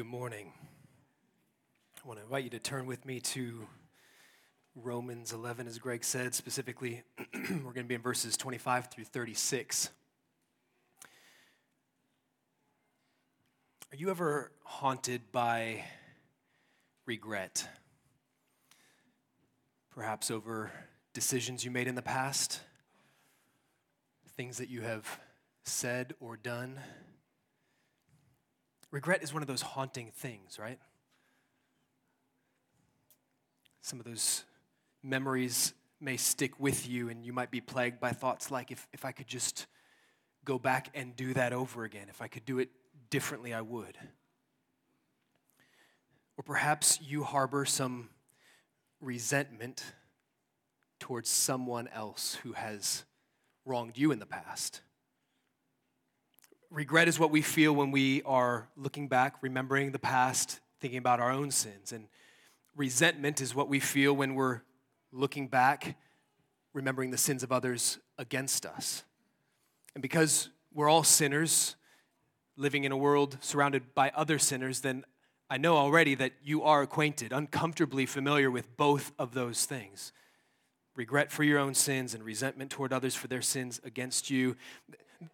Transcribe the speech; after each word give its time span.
Good 0.00 0.06
morning. 0.06 0.50
I 2.02 2.08
want 2.08 2.18
to 2.20 2.24
invite 2.24 2.44
you 2.44 2.48
to 2.48 2.58
turn 2.58 2.86
with 2.86 3.04
me 3.04 3.20
to 3.20 3.66
Romans 4.74 5.30
11, 5.34 5.66
as 5.66 5.78
Greg 5.78 6.04
said. 6.04 6.34
Specifically, 6.34 7.02
we're 7.34 7.74
going 7.74 7.74
to 7.74 7.84
be 7.84 7.96
in 7.96 8.00
verses 8.00 8.34
25 8.38 8.86
through 8.86 9.04
36. 9.04 9.90
Are 13.92 13.96
you 13.96 14.08
ever 14.08 14.52
haunted 14.64 15.30
by 15.32 15.84
regret? 17.04 17.68
Perhaps 19.90 20.30
over 20.30 20.72
decisions 21.12 21.62
you 21.62 21.70
made 21.70 21.88
in 21.88 21.94
the 21.94 22.00
past, 22.00 22.60
things 24.34 24.56
that 24.56 24.70
you 24.70 24.80
have 24.80 25.20
said 25.64 26.14
or 26.20 26.38
done 26.38 26.80
Regret 28.90 29.22
is 29.22 29.32
one 29.32 29.42
of 29.42 29.48
those 29.48 29.62
haunting 29.62 30.10
things, 30.14 30.58
right? 30.58 30.78
Some 33.82 34.00
of 34.00 34.04
those 34.04 34.44
memories 35.02 35.72
may 36.00 36.16
stick 36.16 36.58
with 36.58 36.88
you, 36.88 37.08
and 37.08 37.24
you 37.24 37.32
might 37.32 37.50
be 37.50 37.60
plagued 37.60 38.00
by 38.00 38.10
thoughts 38.10 38.50
like, 38.50 38.70
if, 38.70 38.88
if 38.92 39.04
I 39.04 39.12
could 39.12 39.28
just 39.28 39.66
go 40.44 40.58
back 40.58 40.88
and 40.94 41.14
do 41.14 41.34
that 41.34 41.52
over 41.52 41.84
again, 41.84 42.06
if 42.08 42.20
I 42.20 42.28
could 42.28 42.44
do 42.44 42.58
it 42.58 42.70
differently, 43.10 43.54
I 43.54 43.60
would. 43.60 43.96
Or 46.36 46.42
perhaps 46.42 47.00
you 47.02 47.22
harbor 47.22 47.64
some 47.64 48.08
resentment 49.00 49.84
towards 50.98 51.28
someone 51.28 51.88
else 51.88 52.36
who 52.42 52.52
has 52.52 53.04
wronged 53.64 53.98
you 53.98 54.10
in 54.10 54.18
the 54.18 54.26
past. 54.26 54.80
Regret 56.70 57.08
is 57.08 57.18
what 57.18 57.32
we 57.32 57.42
feel 57.42 57.74
when 57.74 57.90
we 57.90 58.22
are 58.22 58.68
looking 58.76 59.08
back, 59.08 59.34
remembering 59.42 59.90
the 59.90 59.98
past, 59.98 60.60
thinking 60.80 60.98
about 60.98 61.18
our 61.18 61.32
own 61.32 61.50
sins. 61.50 61.90
And 61.90 62.06
resentment 62.76 63.40
is 63.40 63.56
what 63.56 63.68
we 63.68 63.80
feel 63.80 64.14
when 64.14 64.36
we're 64.36 64.60
looking 65.10 65.48
back, 65.48 65.96
remembering 66.72 67.10
the 67.10 67.18
sins 67.18 67.42
of 67.42 67.50
others 67.50 67.98
against 68.18 68.64
us. 68.64 69.02
And 69.94 70.02
because 70.02 70.48
we're 70.72 70.88
all 70.88 71.02
sinners, 71.02 71.74
living 72.56 72.84
in 72.84 72.92
a 72.92 72.96
world 72.96 73.38
surrounded 73.40 73.92
by 73.92 74.12
other 74.14 74.38
sinners, 74.38 74.82
then 74.82 75.04
I 75.48 75.56
know 75.56 75.76
already 75.76 76.14
that 76.14 76.34
you 76.40 76.62
are 76.62 76.82
acquainted, 76.82 77.32
uncomfortably 77.32 78.06
familiar 78.06 78.48
with 78.48 78.76
both 78.76 79.10
of 79.18 79.34
those 79.34 79.64
things 79.64 80.12
regret 80.94 81.32
for 81.32 81.44
your 81.44 81.58
own 81.58 81.72
sins 81.72 82.14
and 82.14 82.22
resentment 82.22 82.70
toward 82.70 82.92
others 82.92 83.14
for 83.14 83.26
their 83.26 83.40
sins 83.40 83.80
against 83.84 84.28
you. 84.28 84.54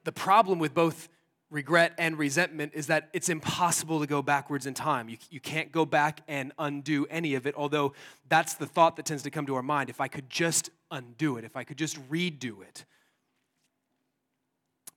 The 0.05 0.12
problem 0.12 0.58
with 0.58 0.74
both 0.74 1.08
regret 1.50 1.92
and 1.98 2.19
resentment 2.19 2.72
is 2.75 2.89
that 2.89 3.08
it's 3.12 3.28
impossible 3.28 4.00
to 4.00 4.06
go 4.06 4.22
backwards 4.22 4.66
in 4.66 4.75
time. 4.75 5.08
You, 5.08 5.16
you 5.30 5.41
can't 5.41 5.70
go 5.70 5.84
back 5.84 6.20
and 6.27 6.52
undo 6.58 7.06
any 7.08 7.34
of 7.34 7.47
it, 7.47 7.55
although 7.56 7.92
that's 8.28 8.55
the 8.55 8.66
thought 8.66 8.97
that 8.97 9.06
tends 9.06 9.22
to 9.25 9.30
come 9.30 9.47
to 9.47 9.55
our 9.55 9.62
mind. 9.62 9.89
If 9.91 10.00
I 10.00 10.08
could 10.08 10.28
just 10.28 10.70
undo 10.91 11.36
it, 11.36 11.44
if 11.44 11.56
I 11.56 11.64
could 11.64 11.78
just 11.78 11.97
redo 12.11 12.62
it. 12.62 12.84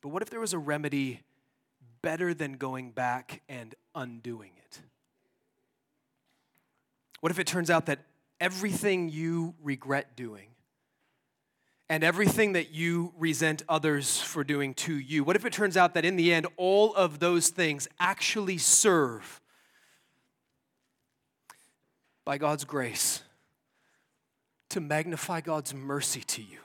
But 0.01 0.09
what 0.09 0.21
if 0.21 0.29
there 0.29 0.39
was 0.39 0.53
a 0.53 0.57
remedy 0.57 1.21
better 2.01 2.33
than 2.33 2.53
going 2.53 2.91
back 2.91 3.41
and 3.49 3.75
undoing 3.93 4.51
it? 4.57 4.79
What 7.19 7.31
if 7.31 7.39
it 7.39 7.47
turns 7.47 7.69
out 7.69 7.87
that 7.87 7.99
everything 8.39 9.09
you 9.09 9.53
regret 9.61 10.15
doing 10.15 10.47
and 11.89 12.03
everything 12.03 12.53
that 12.53 12.71
you 12.71 13.11
resent 13.17 13.63
others 13.67 14.21
for 14.21 14.43
doing 14.43 14.73
to 14.75 14.93
you? 14.93 15.23
What 15.23 15.35
if 15.35 15.43
it 15.43 15.51
turns 15.51 15.75
out 15.75 15.95
that 15.95 16.05
in 16.05 16.15
the 16.15 16.31
end, 16.31 16.45
all 16.55 16.93
of 16.93 17.19
those 17.19 17.49
things 17.49 17.87
actually 17.99 18.59
serve 18.59 19.41
by 22.23 22.37
God's 22.37 22.63
grace 22.63 23.23
to 24.69 24.79
magnify 24.79 25.41
God's 25.41 25.73
mercy 25.73 26.21
to 26.21 26.43
you 26.43 26.59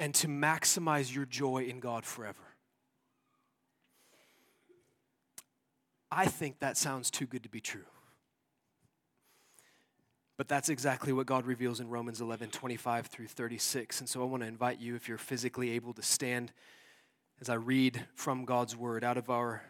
and 0.00 0.12
to 0.16 0.26
maximize 0.26 1.14
your 1.14 1.24
joy 1.24 1.64
in 1.64 1.78
God 1.78 2.04
forever? 2.04 2.36
I 6.10 6.26
think 6.26 6.58
that 6.58 6.76
sounds 6.76 7.10
too 7.10 7.26
good 7.26 7.44
to 7.44 7.48
be 7.48 7.60
true. 7.60 7.84
But 10.36 10.48
that's 10.48 10.68
exactly 10.68 11.12
what 11.12 11.26
God 11.26 11.46
reveals 11.46 11.78
in 11.80 11.88
Romans 11.88 12.20
11, 12.20 12.50
25 12.50 13.06
through 13.06 13.28
36. 13.28 14.00
And 14.00 14.08
so 14.08 14.20
I 14.20 14.24
want 14.24 14.42
to 14.42 14.48
invite 14.48 14.80
you, 14.80 14.96
if 14.96 15.08
you're 15.08 15.18
physically 15.18 15.70
able 15.70 15.92
to 15.94 16.02
stand 16.02 16.52
as 17.40 17.48
I 17.48 17.54
read 17.54 18.04
from 18.14 18.44
God's 18.44 18.76
word 18.76 19.04
out 19.04 19.16
of 19.16 19.30
our 19.30 19.62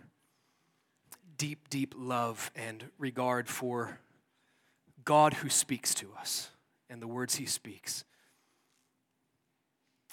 deep, 1.37 1.69
deep 1.69 1.95
love 1.97 2.51
and 2.55 2.85
regard 2.99 3.49
for 3.49 3.99
God 5.05 5.35
who 5.35 5.51
speaks 5.51 5.95
to 5.97 6.09
us 6.19 6.49
and 6.89 7.03
the 7.03 7.09
words 7.09 7.35
he 7.37 7.47
speaks. 7.47 8.05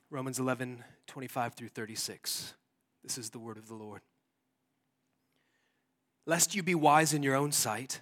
Romans 0.10 0.40
11, 0.40 0.84
25 1.08 1.54
through 1.54 1.70
36. 1.70 2.54
This 3.04 3.18
is 3.18 3.30
the 3.30 3.40
word 3.40 3.58
of 3.58 3.68
the 3.68 3.76
Lord. 3.76 4.02
Lest 6.26 6.54
you 6.54 6.62
be 6.62 6.76
wise 6.76 7.14
in 7.14 7.24
your 7.24 7.36
own 7.36 7.52
sight, 7.52 8.02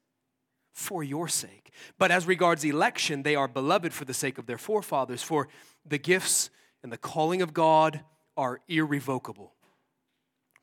for 0.73 1.03
your 1.03 1.27
sake. 1.27 1.71
But 1.97 2.11
as 2.11 2.25
regards 2.25 2.63
election, 2.63 3.23
they 3.23 3.35
are 3.35 3.47
beloved 3.47 3.93
for 3.93 4.05
the 4.05 4.13
sake 4.13 4.37
of 4.37 4.45
their 4.45 4.57
forefathers, 4.57 5.23
for 5.23 5.47
the 5.85 5.97
gifts 5.97 6.49
and 6.83 6.91
the 6.91 6.97
calling 6.97 7.41
of 7.41 7.53
God 7.53 8.01
are 8.37 8.61
irrevocable. 8.67 9.53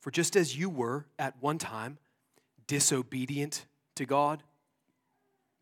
For 0.00 0.10
just 0.10 0.36
as 0.36 0.56
you 0.56 0.70
were 0.70 1.06
at 1.18 1.34
one 1.40 1.58
time 1.58 1.98
disobedient 2.66 3.66
to 3.96 4.04
God, 4.06 4.42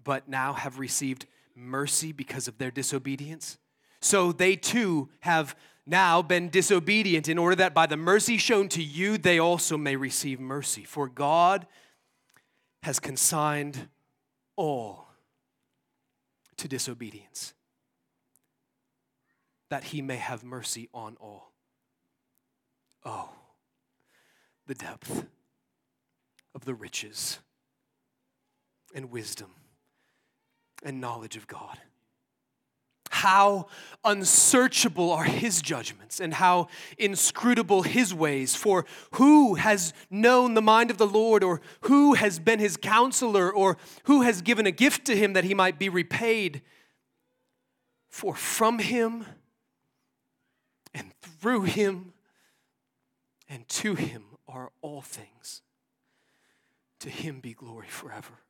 but 0.02 0.28
now 0.28 0.52
have 0.52 0.78
received 0.78 1.26
mercy 1.54 2.12
because 2.12 2.46
of 2.48 2.58
their 2.58 2.70
disobedience, 2.70 3.58
so 4.00 4.30
they 4.30 4.56
too 4.56 5.08
have 5.20 5.56
now 5.86 6.20
been 6.20 6.50
disobedient 6.50 7.28
in 7.28 7.38
order 7.38 7.56
that 7.56 7.74
by 7.74 7.86
the 7.86 7.96
mercy 7.96 8.36
shown 8.36 8.68
to 8.68 8.82
you, 8.82 9.16
they 9.18 9.38
also 9.38 9.76
may 9.76 9.96
receive 9.96 10.38
mercy. 10.38 10.84
For 10.84 11.08
God 11.08 11.66
has 12.82 13.00
consigned 13.00 13.88
all 14.56 15.08
to 16.56 16.68
disobedience, 16.68 17.52
that 19.68 19.84
he 19.84 20.02
may 20.02 20.16
have 20.16 20.42
mercy 20.42 20.88
on 20.92 21.16
all. 21.20 21.52
Oh, 23.04 23.30
the 24.66 24.74
depth 24.74 25.26
of 26.54 26.64
the 26.64 26.74
riches 26.74 27.38
and 28.94 29.10
wisdom 29.10 29.50
and 30.82 31.00
knowledge 31.00 31.36
of 31.36 31.46
God. 31.46 31.78
How 33.16 33.68
unsearchable 34.04 35.10
are 35.10 35.24
his 35.24 35.62
judgments 35.62 36.20
and 36.20 36.34
how 36.34 36.68
inscrutable 36.98 37.82
his 37.82 38.12
ways. 38.12 38.54
For 38.54 38.84
who 39.12 39.54
has 39.54 39.94
known 40.10 40.52
the 40.52 40.60
mind 40.60 40.90
of 40.90 40.98
the 40.98 41.06
Lord, 41.06 41.42
or 41.42 41.62
who 41.82 42.12
has 42.12 42.38
been 42.38 42.58
his 42.58 42.76
counselor, 42.76 43.50
or 43.50 43.78
who 44.04 44.20
has 44.20 44.42
given 44.42 44.66
a 44.66 44.70
gift 44.70 45.06
to 45.06 45.16
him 45.16 45.32
that 45.32 45.44
he 45.44 45.54
might 45.54 45.78
be 45.78 45.88
repaid? 45.88 46.60
For 48.10 48.34
from 48.34 48.80
him 48.80 49.24
and 50.92 51.12
through 51.22 51.62
him 51.62 52.12
and 53.48 53.66
to 53.68 53.94
him 53.94 54.24
are 54.46 54.72
all 54.82 55.00
things. 55.00 55.62
To 57.00 57.08
him 57.08 57.40
be 57.40 57.54
glory 57.54 57.88
forever. 57.88 58.42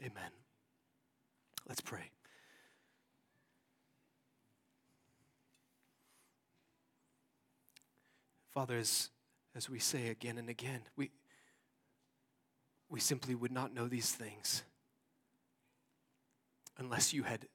Amen. 0.00 0.32
Let's 1.68 1.82
pray. 1.82 2.10
Father, 8.54 8.76
as, 8.76 9.08
as 9.54 9.70
we 9.70 9.78
say 9.78 10.08
again 10.08 10.36
and 10.36 10.50
again, 10.50 10.82
we, 10.94 11.10
we 12.90 13.00
simply 13.00 13.34
would 13.34 13.52
not 13.52 13.72
know 13.72 13.88
these 13.88 14.12
things 14.12 14.62
unless 16.76 17.14
you 17.14 17.22
had 17.22 17.46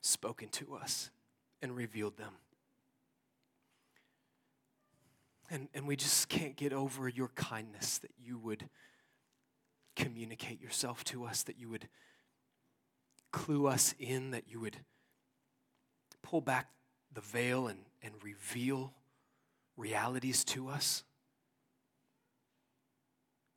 spoken 0.00 0.48
to 0.48 0.74
us 0.74 1.10
and 1.60 1.76
revealed 1.76 2.16
them. 2.16 2.32
And, 5.50 5.68
and 5.74 5.86
we 5.86 5.96
just 5.96 6.28
can't 6.28 6.56
get 6.56 6.72
over 6.72 7.08
your 7.08 7.28
kindness 7.28 7.98
that 7.98 8.12
you 8.18 8.38
would 8.38 8.68
communicate 9.94 10.60
yourself 10.60 11.04
to 11.04 11.24
us, 11.24 11.42
that 11.44 11.58
you 11.58 11.68
would 11.68 11.88
clue 13.32 13.66
us 13.66 13.94
in, 13.98 14.30
that 14.30 14.44
you 14.48 14.60
would 14.60 14.78
pull 16.22 16.40
back 16.40 16.68
the 17.12 17.20
veil 17.20 17.68
and, 17.68 17.80
and 18.02 18.14
reveal 18.22 18.92
realities 19.76 20.44
to 20.44 20.68
us 20.68 21.04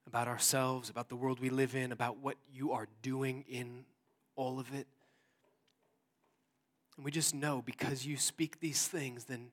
about 0.07 0.27
ourselves, 0.27 0.89
about 0.89 1.07
the 1.07 1.15
world 1.15 1.39
we 1.39 1.49
live 1.49 1.75
in, 1.75 1.91
about 1.91 2.17
what 2.17 2.35
you 2.51 2.71
are 2.71 2.87
doing 3.01 3.45
in 3.47 3.85
all 4.35 4.59
of 4.59 4.73
it. 4.73 4.87
And 6.95 7.05
we 7.05 7.11
just 7.11 7.33
know 7.35 7.61
because 7.61 8.05
you 8.05 8.17
speak 8.17 8.59
these 8.59 8.87
things, 8.87 9.25
then 9.25 9.51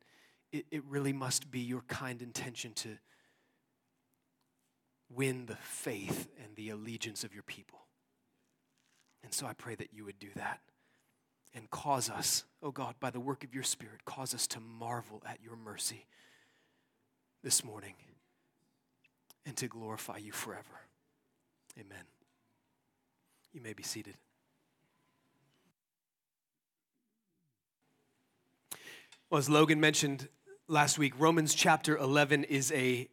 it, 0.52 0.64
it 0.70 0.82
really 0.88 1.12
must 1.12 1.50
be 1.50 1.60
your 1.60 1.82
kind 1.82 2.22
intention 2.22 2.72
to 2.74 2.96
win 5.14 5.46
the 5.46 5.56
faith 5.56 6.28
and 6.42 6.56
the 6.56 6.70
allegiance 6.70 7.22
of 7.22 7.34
your 7.34 7.42
people. 7.42 7.80
And 9.22 9.34
so 9.34 9.46
I 9.46 9.52
pray 9.52 9.74
that 9.74 9.92
you 9.92 10.04
would 10.04 10.18
do 10.18 10.30
that 10.36 10.60
and 11.54 11.70
cause 11.70 12.08
us, 12.08 12.44
oh 12.62 12.70
God, 12.70 12.94
by 12.98 13.10
the 13.10 13.20
work 13.20 13.44
of 13.44 13.54
your 13.54 13.62
Spirit, 13.62 14.04
cause 14.04 14.34
us 14.34 14.46
to 14.48 14.60
marvel 14.60 15.22
at 15.26 15.38
your 15.42 15.56
mercy 15.56 16.06
this 17.42 17.64
morning 17.64 17.94
and 19.44 19.56
to 19.56 19.68
glorify 19.68 20.16
you 20.16 20.32
forever. 20.32 20.80
Amen. 21.78 22.04
You 23.52 23.60
may 23.60 23.72
be 23.72 23.82
seated. 23.82 24.14
Well, 29.30 29.38
as 29.38 29.48
Logan 29.48 29.80
mentioned 29.80 30.28
last 30.68 30.98
week, 30.98 31.12
Romans 31.18 31.54
chapter 31.54 31.96
11 31.96 32.44
is 32.44 32.70
a 32.72 33.08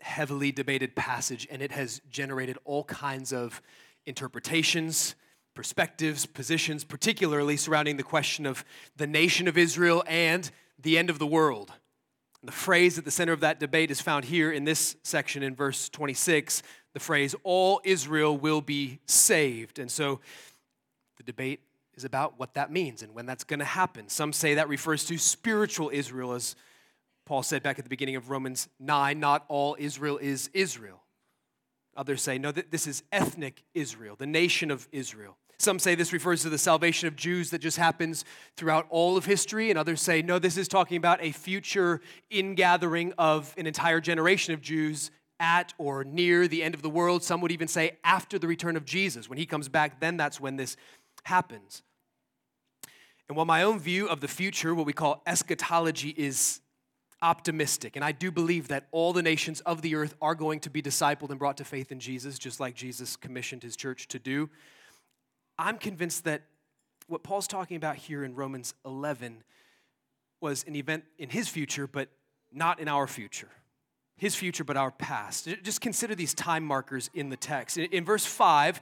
heavily 0.00 0.52
debated 0.52 0.94
passage, 0.94 1.48
and 1.50 1.62
it 1.62 1.72
has 1.72 2.00
generated 2.10 2.58
all 2.64 2.84
kinds 2.84 3.32
of 3.32 3.62
interpretations, 4.04 5.14
perspectives, 5.54 6.26
positions, 6.26 6.84
particularly 6.84 7.56
surrounding 7.56 7.96
the 7.96 8.02
question 8.02 8.44
of 8.44 8.64
the 8.96 9.06
nation 9.06 9.48
of 9.48 9.56
Israel 9.56 10.04
and 10.06 10.50
the 10.78 10.98
end 10.98 11.08
of 11.08 11.18
the 11.18 11.26
world. 11.26 11.72
The 12.44 12.52
phrase 12.52 12.98
at 12.98 13.04
the 13.04 13.10
center 13.10 13.32
of 13.32 13.40
that 13.40 13.58
debate 13.58 13.90
is 13.90 14.00
found 14.00 14.26
here 14.26 14.52
in 14.52 14.64
this 14.64 14.96
section 15.02 15.42
in 15.42 15.54
verse 15.54 15.88
26 15.88 16.62
the 16.94 17.00
phrase, 17.00 17.34
all 17.42 17.80
Israel 17.84 18.38
will 18.38 18.60
be 18.60 19.00
saved. 19.06 19.80
And 19.80 19.90
so 19.90 20.20
the 21.16 21.24
debate 21.24 21.60
is 21.96 22.04
about 22.04 22.38
what 22.38 22.54
that 22.54 22.70
means 22.70 23.02
and 23.02 23.14
when 23.14 23.26
that's 23.26 23.44
going 23.44 23.58
to 23.58 23.64
happen. 23.64 24.08
Some 24.08 24.32
say 24.32 24.54
that 24.54 24.68
refers 24.68 25.04
to 25.06 25.18
spiritual 25.18 25.90
Israel, 25.92 26.32
as 26.32 26.54
Paul 27.26 27.42
said 27.42 27.62
back 27.62 27.78
at 27.78 27.84
the 27.84 27.88
beginning 27.88 28.16
of 28.16 28.30
Romans 28.30 28.68
9 28.78 29.18
not 29.18 29.44
all 29.48 29.76
Israel 29.78 30.18
is 30.18 30.50
Israel. 30.54 31.02
Others 31.96 32.22
say, 32.22 32.38
no, 32.38 32.52
this 32.52 32.86
is 32.86 33.02
ethnic 33.12 33.62
Israel, 33.74 34.16
the 34.16 34.26
nation 34.26 34.70
of 34.70 34.88
Israel. 34.92 35.36
Some 35.58 35.78
say 35.78 35.94
this 35.94 36.12
refers 36.12 36.42
to 36.42 36.50
the 36.50 36.58
salvation 36.58 37.08
of 37.08 37.16
Jews 37.16 37.50
that 37.50 37.60
just 37.60 37.76
happens 37.76 38.24
throughout 38.56 38.86
all 38.90 39.16
of 39.16 39.24
history, 39.24 39.70
and 39.70 39.78
others 39.78 40.00
say, 40.00 40.20
no, 40.22 40.38
this 40.38 40.56
is 40.56 40.68
talking 40.68 40.96
about 40.96 41.22
a 41.22 41.32
future 41.32 42.00
ingathering 42.30 43.12
of 43.18 43.54
an 43.56 43.66
entire 43.66 44.00
generation 44.00 44.54
of 44.54 44.60
Jews 44.60 45.10
at 45.40 45.74
or 45.78 46.04
near 46.04 46.46
the 46.48 46.62
end 46.62 46.74
of 46.74 46.82
the 46.82 46.90
world. 46.90 47.22
Some 47.22 47.40
would 47.40 47.52
even 47.52 47.68
say 47.68 47.98
after 48.04 48.38
the 48.38 48.46
return 48.46 48.76
of 48.76 48.84
Jesus. 48.84 49.28
When 49.28 49.38
he 49.38 49.46
comes 49.46 49.68
back, 49.68 50.00
then 50.00 50.16
that's 50.16 50.40
when 50.40 50.56
this 50.56 50.76
happens. 51.24 51.82
And 53.28 53.36
while 53.36 53.46
my 53.46 53.62
own 53.62 53.78
view 53.78 54.06
of 54.06 54.20
the 54.20 54.28
future, 54.28 54.74
what 54.74 54.86
we 54.86 54.92
call 54.92 55.22
eschatology, 55.26 56.10
is 56.10 56.60
optimistic, 57.22 57.96
and 57.96 58.04
I 58.04 58.12
do 58.12 58.30
believe 58.30 58.68
that 58.68 58.86
all 58.92 59.14
the 59.14 59.22
nations 59.22 59.60
of 59.60 59.80
the 59.80 59.94
earth 59.94 60.14
are 60.20 60.34
going 60.34 60.60
to 60.60 60.68
be 60.68 60.82
discipled 60.82 61.30
and 61.30 61.38
brought 61.38 61.56
to 61.56 61.64
faith 61.64 61.90
in 61.90 61.98
Jesus, 61.98 62.38
just 62.38 62.60
like 62.60 62.74
Jesus 62.74 63.16
commissioned 63.16 63.62
his 63.62 63.76
church 63.76 64.08
to 64.08 64.18
do, 64.18 64.50
I'm 65.58 65.78
convinced 65.78 66.24
that 66.24 66.42
what 67.06 67.22
Paul's 67.22 67.46
talking 67.46 67.76
about 67.76 67.96
here 67.96 68.24
in 68.24 68.34
Romans 68.34 68.74
11 68.84 69.42
was 70.40 70.64
an 70.66 70.76
event 70.76 71.04
in 71.18 71.30
his 71.30 71.48
future, 71.48 71.86
but 71.86 72.08
not 72.52 72.80
in 72.80 72.88
our 72.88 73.06
future. 73.06 73.48
His 74.16 74.34
future, 74.34 74.64
but 74.64 74.76
our 74.76 74.90
past. 74.90 75.48
Just 75.62 75.80
consider 75.80 76.14
these 76.14 76.34
time 76.34 76.64
markers 76.64 77.10
in 77.14 77.30
the 77.30 77.36
text. 77.36 77.78
In 77.78 78.04
verse 78.04 78.24
5, 78.24 78.80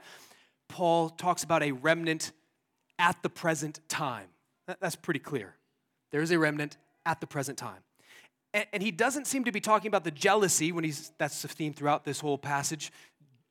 Paul 0.69 1.09
talks 1.09 1.43
about 1.43 1.63
a 1.63 1.71
remnant 1.71 2.31
at 2.99 3.21
the 3.23 3.29
present 3.29 3.79
time. 3.89 4.27
That's 4.79 4.95
pretty 4.95 5.19
clear. 5.19 5.55
There 6.11 6.21
is 6.21 6.31
a 6.31 6.39
remnant 6.39 6.77
at 7.05 7.19
the 7.19 7.27
present 7.27 7.57
time. 7.57 7.83
And 8.53 8.83
he 8.83 8.91
doesn't 8.91 9.25
seem 9.25 9.45
to 9.45 9.51
be 9.51 9.59
talking 9.59 9.87
about 9.87 10.03
the 10.03 10.11
jealousy 10.11 10.71
when 10.71 10.83
he's, 10.83 11.11
that's 11.17 11.41
the 11.41 11.47
theme 11.47 11.73
throughout 11.73 12.05
this 12.05 12.19
whole 12.19 12.37
passage. 12.37 12.91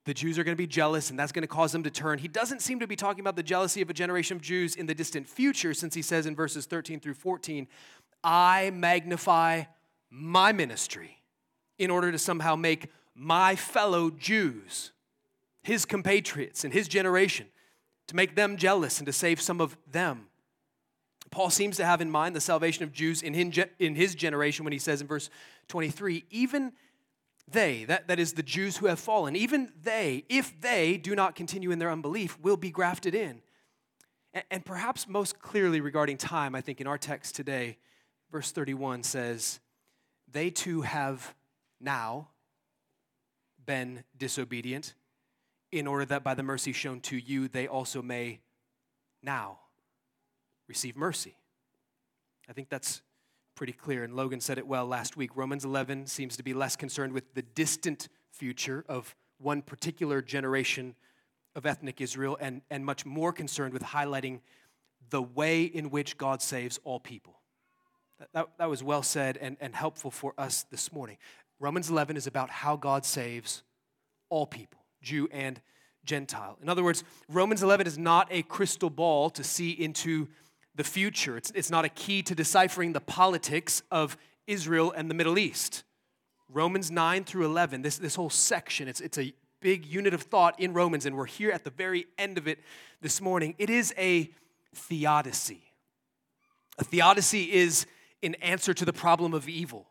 The 0.04 0.14
Jews 0.14 0.38
are 0.38 0.44
going 0.44 0.56
to 0.56 0.60
be 0.60 0.66
jealous 0.66 1.10
and 1.10 1.18
that's 1.18 1.30
going 1.30 1.42
to 1.42 1.48
cause 1.48 1.70
them 1.72 1.84
to 1.84 1.90
turn. 1.90 2.18
He 2.18 2.28
doesn't 2.28 2.60
seem 2.60 2.80
to 2.80 2.86
be 2.86 2.96
talking 2.96 3.20
about 3.20 3.36
the 3.36 3.42
jealousy 3.42 3.82
of 3.82 3.90
a 3.90 3.94
generation 3.94 4.36
of 4.36 4.42
Jews 4.42 4.74
in 4.74 4.86
the 4.86 4.94
distant 4.94 5.28
future, 5.28 5.74
since 5.74 5.94
he 5.94 6.02
says 6.02 6.26
in 6.26 6.34
verses 6.34 6.66
13 6.66 6.98
through 6.98 7.14
14, 7.14 7.68
I 8.24 8.70
magnify 8.70 9.64
my 10.10 10.52
ministry 10.52 11.22
in 11.78 11.90
order 11.90 12.10
to 12.10 12.18
somehow 12.18 12.56
make 12.56 12.88
my 13.14 13.54
fellow 13.54 14.10
Jews, 14.10 14.92
his 15.62 15.84
compatriots 15.84 16.64
in 16.64 16.72
his 16.72 16.88
generation, 16.88 17.46
to 18.08 18.16
make 18.16 18.34
them 18.34 18.56
jealous 18.56 18.98
and 18.98 19.06
to 19.06 19.12
save 19.12 19.40
some 19.40 19.60
of 19.60 19.76
them. 19.90 20.26
Paul 21.30 21.50
seems 21.50 21.76
to 21.78 21.84
have 21.84 22.00
in 22.00 22.10
mind 22.10 22.36
the 22.36 22.40
salvation 22.40 22.84
of 22.84 22.92
Jews 22.92 23.22
in 23.22 23.32
his 23.32 24.14
generation 24.14 24.64
when 24.64 24.72
he 24.72 24.78
says 24.78 25.00
in 25.00 25.06
verse 25.06 25.30
23 25.68 26.24
even 26.30 26.72
they, 27.50 27.84
that, 27.84 28.08
that 28.08 28.18
is 28.18 28.32
the 28.34 28.42
Jews 28.42 28.76
who 28.78 28.86
have 28.86 28.98
fallen, 28.98 29.36
even 29.36 29.72
they, 29.82 30.24
if 30.28 30.60
they 30.60 30.96
do 30.96 31.14
not 31.14 31.34
continue 31.34 31.70
in 31.70 31.78
their 31.78 31.90
unbelief, 31.90 32.38
will 32.40 32.56
be 32.56 32.70
grafted 32.70 33.14
in. 33.14 33.42
And, 34.32 34.44
and 34.50 34.64
perhaps 34.64 35.08
most 35.08 35.40
clearly 35.40 35.80
regarding 35.80 36.16
time, 36.16 36.54
I 36.54 36.60
think 36.60 36.80
in 36.80 36.86
our 36.86 36.98
text 36.98 37.34
today, 37.34 37.78
verse 38.30 38.52
31 38.52 39.02
says, 39.02 39.60
They 40.30 40.50
too 40.50 40.82
have 40.82 41.34
now 41.80 42.28
been 43.64 44.04
disobedient, 44.16 44.94
in 45.70 45.86
order 45.86 46.04
that 46.04 46.22
by 46.22 46.34
the 46.34 46.42
mercy 46.42 46.72
shown 46.72 47.00
to 47.00 47.16
you, 47.16 47.48
they 47.48 47.66
also 47.66 48.02
may 48.02 48.40
now 49.22 49.58
receive 50.68 50.96
mercy. 50.96 51.34
I 52.48 52.52
think 52.52 52.68
that's 52.68 53.00
pretty 53.54 53.72
clear, 53.72 54.04
and 54.04 54.14
Logan 54.14 54.40
said 54.40 54.58
it 54.58 54.66
well 54.66 54.86
last 54.86 55.16
week. 55.16 55.36
Romans 55.36 55.64
11 55.64 56.06
seems 56.06 56.36
to 56.36 56.42
be 56.42 56.54
less 56.54 56.76
concerned 56.76 57.12
with 57.12 57.34
the 57.34 57.42
distant 57.42 58.08
future 58.30 58.84
of 58.88 59.14
one 59.38 59.62
particular 59.62 60.22
generation 60.22 60.94
of 61.54 61.66
ethnic 61.66 62.00
Israel 62.00 62.38
and, 62.40 62.62
and 62.70 62.84
much 62.84 63.04
more 63.04 63.32
concerned 63.32 63.72
with 63.72 63.82
highlighting 63.82 64.40
the 65.10 65.22
way 65.22 65.64
in 65.64 65.90
which 65.90 66.16
God 66.16 66.40
saves 66.40 66.78
all 66.84 66.98
people. 66.98 67.34
That, 68.18 68.28
that, 68.32 68.48
that 68.58 68.70
was 68.70 68.82
well 68.82 69.02
said 69.02 69.36
and, 69.36 69.56
and 69.60 69.74
helpful 69.74 70.10
for 70.10 70.32
us 70.38 70.64
this 70.70 70.92
morning. 70.92 71.18
Romans 71.60 71.90
11 71.90 72.16
is 72.16 72.26
about 72.26 72.50
how 72.50 72.76
God 72.76 73.04
saves 73.04 73.62
all 74.28 74.46
people, 74.46 74.80
Jew 75.02 75.28
and 75.30 75.60
Gentile. 76.04 76.58
In 76.62 76.68
other 76.68 76.82
words, 76.82 77.04
Romans 77.28 77.62
11 77.62 77.86
is 77.86 77.98
not 77.98 78.28
a 78.30 78.42
crystal 78.42 78.90
ball 78.90 79.30
to 79.30 79.44
see 79.44 79.70
into 79.70 80.28
the 80.74 80.84
future. 80.84 81.36
It's, 81.36 81.50
it's 81.52 81.70
not 81.70 81.84
a 81.84 81.88
key 81.88 82.22
to 82.22 82.34
deciphering 82.34 82.92
the 82.92 83.00
politics 83.00 83.82
of 83.90 84.16
Israel 84.46 84.92
and 84.92 85.10
the 85.10 85.14
Middle 85.14 85.38
East. 85.38 85.84
Romans 86.48 86.90
9 86.90 87.24
through 87.24 87.46
11, 87.46 87.82
this, 87.82 87.98
this 87.98 88.14
whole 88.14 88.30
section, 88.30 88.88
it's, 88.88 89.00
it's 89.00 89.18
a 89.18 89.32
big 89.60 89.86
unit 89.86 90.12
of 90.12 90.22
thought 90.22 90.58
in 90.58 90.74
Romans, 90.74 91.06
and 91.06 91.16
we're 91.16 91.24
here 91.24 91.50
at 91.50 91.64
the 91.64 91.70
very 91.70 92.06
end 92.18 92.36
of 92.36 92.46
it 92.46 92.58
this 93.00 93.20
morning. 93.20 93.54
It 93.58 93.70
is 93.70 93.94
a 93.96 94.30
theodicy. 94.74 95.62
A 96.78 96.84
theodicy 96.84 97.52
is 97.52 97.86
an 98.22 98.34
answer 98.36 98.74
to 98.74 98.84
the 98.84 98.92
problem 98.92 99.34
of 99.34 99.48
evil. 99.48 99.86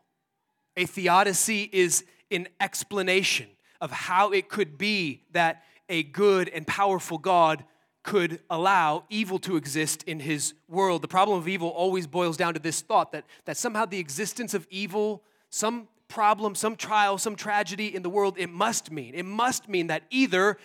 A 0.76 0.86
theodicy 0.86 1.68
is 1.72 2.04
an 2.30 2.48
explanation 2.60 3.48
of 3.80 3.90
how 3.90 4.30
it 4.30 4.48
could 4.48 4.78
be 4.78 5.22
that 5.32 5.62
a 5.88 6.02
good 6.02 6.48
and 6.48 6.66
powerful 6.66 7.18
God 7.18 7.64
could 8.02 8.40
allow 8.50 9.04
evil 9.08 9.38
to 9.38 9.56
exist 9.56 10.02
in 10.04 10.20
his 10.20 10.54
world. 10.68 11.02
The 11.02 11.08
problem 11.08 11.38
of 11.38 11.46
evil 11.46 11.68
always 11.68 12.06
boils 12.06 12.36
down 12.36 12.54
to 12.54 12.60
this 12.60 12.80
thought 12.80 13.12
that, 13.12 13.24
that 13.44 13.56
somehow 13.56 13.84
the 13.84 13.98
existence 13.98 14.54
of 14.54 14.66
evil, 14.70 15.22
some 15.50 15.88
problem, 16.08 16.54
some 16.54 16.76
trial, 16.76 17.16
some 17.16 17.36
tragedy 17.36 17.94
in 17.94 18.02
the 18.02 18.10
world, 18.10 18.36
it 18.38 18.50
must 18.50 18.90
mean, 18.90 19.14
it 19.14 19.24
must 19.24 19.68
mean 19.68 19.86
that 19.86 20.02
either 20.10 20.58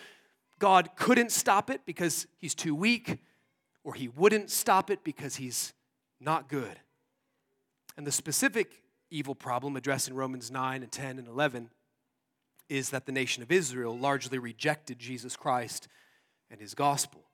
God 0.58 0.90
couldn't 0.96 1.30
stop 1.30 1.70
it 1.70 1.82
because 1.86 2.26
he's 2.38 2.54
too 2.54 2.74
weak, 2.74 3.18
or 3.84 3.94
he 3.94 4.08
wouldn't 4.08 4.50
stop 4.50 4.90
it 4.90 5.04
because 5.04 5.36
he's 5.36 5.72
not 6.20 6.48
good. 6.48 6.80
And 7.96 8.06
the 8.06 8.12
specific 8.12 8.82
evil 9.10 9.34
problem 9.34 9.76
addressed 9.76 10.08
in 10.08 10.14
Romans 10.14 10.50
9 10.50 10.82
and 10.82 10.92
10 10.92 11.18
and 11.18 11.28
11 11.28 11.70
is 12.68 12.90
that 12.90 13.06
the 13.06 13.12
nation 13.12 13.42
of 13.42 13.50
Israel 13.50 13.96
largely 13.96 14.38
rejected 14.38 14.98
Jesus 14.98 15.36
Christ 15.36 15.88
and 16.50 16.60
his 16.60 16.74
gospel. 16.74 17.27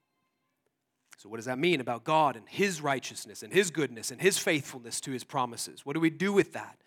So, 1.16 1.28
what 1.28 1.37
does 1.37 1.47
that 1.47 1.59
mean 1.59 1.80
about 1.80 2.04
God 2.04 2.37
and 2.37 2.49
His 2.49 2.80
righteousness 2.80 3.42
and 3.42 3.52
His 3.52 3.71
goodness 3.71 4.11
and 4.11 4.21
His 4.21 4.38
faithfulness 4.38 5.00
to 5.02 5.12
His 5.12 5.25
promises? 5.25 5.85
What 5.85 5.94
do 5.94 6.00
we 6.00 6.11
do 6.11 6.33
with 6.33 6.52
that? 6.52 6.78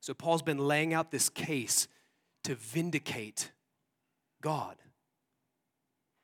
So, 0.00 0.14
Paul's 0.14 0.42
been 0.42 0.58
laying 0.58 0.92
out 0.94 1.10
this 1.10 1.28
case 1.28 1.88
to 2.44 2.54
vindicate 2.54 3.50
God, 4.40 4.76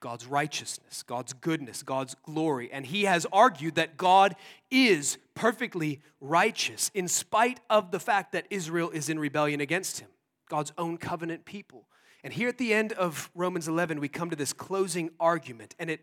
God's 0.01 0.27
righteousness, 0.27 1.03
God's 1.03 1.33
goodness, 1.33 1.83
God's 1.83 2.15
glory. 2.23 2.71
And 2.73 2.87
he 2.87 3.05
has 3.05 3.27
argued 3.33 3.75
that 3.77 3.97
God 3.97 4.37
is 4.71 5.19
perfectly 5.35 6.01
righteous 6.21 6.91
in 6.95 7.09
spite 7.09 7.61
of 7.69 7.91
the 7.91 8.01
fact 8.01 8.33
that 8.33 8.47
Israel 8.51 8.91
is 8.91 9.09
in 9.09 9.19
rebellion 9.19 9.61
against 9.61 10.01
him, 10.01 10.09
God's 10.49 10.73
own 10.79 10.99
covenant 10.99 11.45
people. 11.45 11.89
And 12.23 12.33
here 12.33 12.49
at 12.49 12.59
the 12.59 12.73
end 12.73 12.93
of 12.93 13.31
Romans 13.35 13.69
11, 13.69 14.01
we 14.01 14.09
come 14.09 14.31
to 14.31 14.37
this 14.37 14.53
closing 14.53 15.11
argument, 15.21 15.75
and 15.79 15.91
it, 15.91 16.01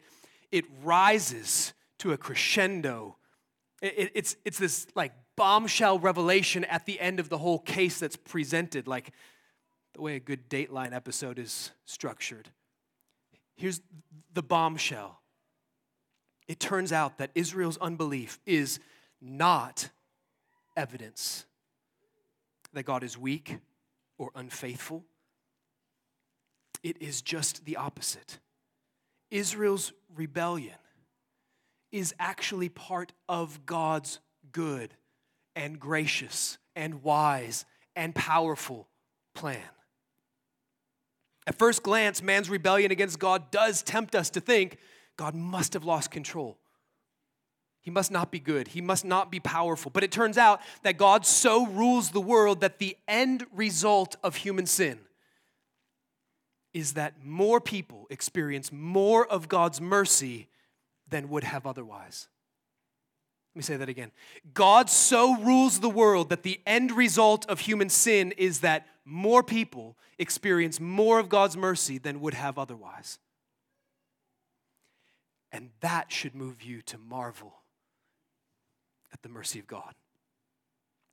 it 0.51 0.65
rises 0.84 1.74
to 2.00 2.12
a 2.12 2.17
crescendo. 2.17 3.17
It, 3.81 4.12
it's, 4.15 4.36
it's 4.46 4.58
this 4.58 4.88
like 4.96 5.13
bombshell 5.36 6.00
revelation 6.00 6.63
at 6.65 6.86
the 6.86 7.00
end 7.00 7.20
of 7.20 7.29
the 7.29 7.38
whole 7.38 7.60
case 7.60 8.00
that's 8.00 8.15
presented, 8.15 8.88
like 8.88 9.12
the 9.93 10.01
way 10.01 10.15
a 10.15 10.20
good 10.20 10.50
Dateline 10.50 10.93
episode 10.93 11.39
is 11.39 11.72
structured. 11.86 12.50
Here's 13.55 13.81
the 14.34 14.43
bombshell 14.43 15.20
it 16.48 16.60
turns 16.60 16.91
out 16.91 17.17
that 17.20 17.31
Israel's 17.34 17.77
unbelief 17.77 18.39
is 18.46 18.79
not 19.22 19.89
evidence 20.75 21.46
that 22.74 22.84
God 22.84 23.03
is 23.03 23.17
weak 23.17 23.58
or 24.17 24.31
unfaithful. 24.36 25.05
It 26.84 27.01
is 27.01 27.22
just 27.22 27.65
the 27.65 27.77
opposite. 27.77 28.39
Israel's 29.31 29.93
rebellion 30.15 30.75
is 31.91 32.13
actually 32.19 32.69
part 32.69 33.13
of 33.27 33.65
God's 33.65 34.19
good 34.51 34.93
and 35.55 35.79
gracious 35.79 36.57
and 36.75 37.01
wise 37.01 37.65
and 37.95 38.13
powerful 38.13 38.88
plan. 39.33 39.61
At 41.47 41.57
first 41.57 41.83
glance, 41.83 42.21
man's 42.21 42.50
rebellion 42.50 42.91
against 42.91 43.19
God 43.19 43.51
does 43.51 43.81
tempt 43.81 44.15
us 44.15 44.29
to 44.31 44.39
think 44.39 44.77
God 45.17 45.33
must 45.33 45.73
have 45.73 45.83
lost 45.83 46.11
control. 46.11 46.57
He 47.81 47.89
must 47.89 48.11
not 48.11 48.31
be 48.31 48.39
good. 48.39 48.69
He 48.69 48.81
must 48.81 49.03
not 49.03 49.31
be 49.31 49.39
powerful. 49.39 49.89
But 49.91 50.03
it 50.03 50.11
turns 50.11 50.38
out 50.38 50.61
that 50.83 50.97
God 50.97 51.25
so 51.25 51.65
rules 51.65 52.11
the 52.11 52.21
world 52.21 52.61
that 52.61 52.77
the 52.77 52.95
end 53.07 53.45
result 53.53 54.15
of 54.23 54.35
human 54.35 54.67
sin 54.67 55.00
is 56.73 56.93
that 56.93 57.23
more 57.23 57.59
people 57.59 58.07
experience 58.09 58.71
more 58.71 59.27
of 59.27 59.47
God's 59.47 59.81
mercy 59.81 60.47
than 61.09 61.29
would 61.29 61.43
have 61.43 61.65
otherwise. 61.65 62.27
Let 63.53 63.59
me 63.59 63.63
say 63.63 63.77
that 63.77 63.89
again. 63.89 64.11
God 64.53 64.89
so 64.89 65.35
rules 65.37 65.81
the 65.81 65.89
world 65.89 66.29
that 66.29 66.43
the 66.43 66.61
end 66.65 66.91
result 66.91 67.45
of 67.49 67.59
human 67.59 67.89
sin 67.89 68.31
is 68.37 68.61
that 68.61 68.87
more 69.03 69.43
people 69.43 69.97
experience 70.17 70.79
more 70.79 71.19
of 71.19 71.27
God's 71.27 71.57
mercy 71.57 71.97
than 71.97 72.21
would 72.21 72.33
have 72.33 72.57
otherwise. 72.57 73.19
And 75.51 75.71
that 75.81 76.11
should 76.13 76.33
move 76.33 76.61
you 76.61 76.81
to 76.83 76.97
marvel 76.97 77.53
at 79.11 79.21
the 79.21 79.27
mercy 79.27 79.59
of 79.59 79.67
God. 79.67 79.93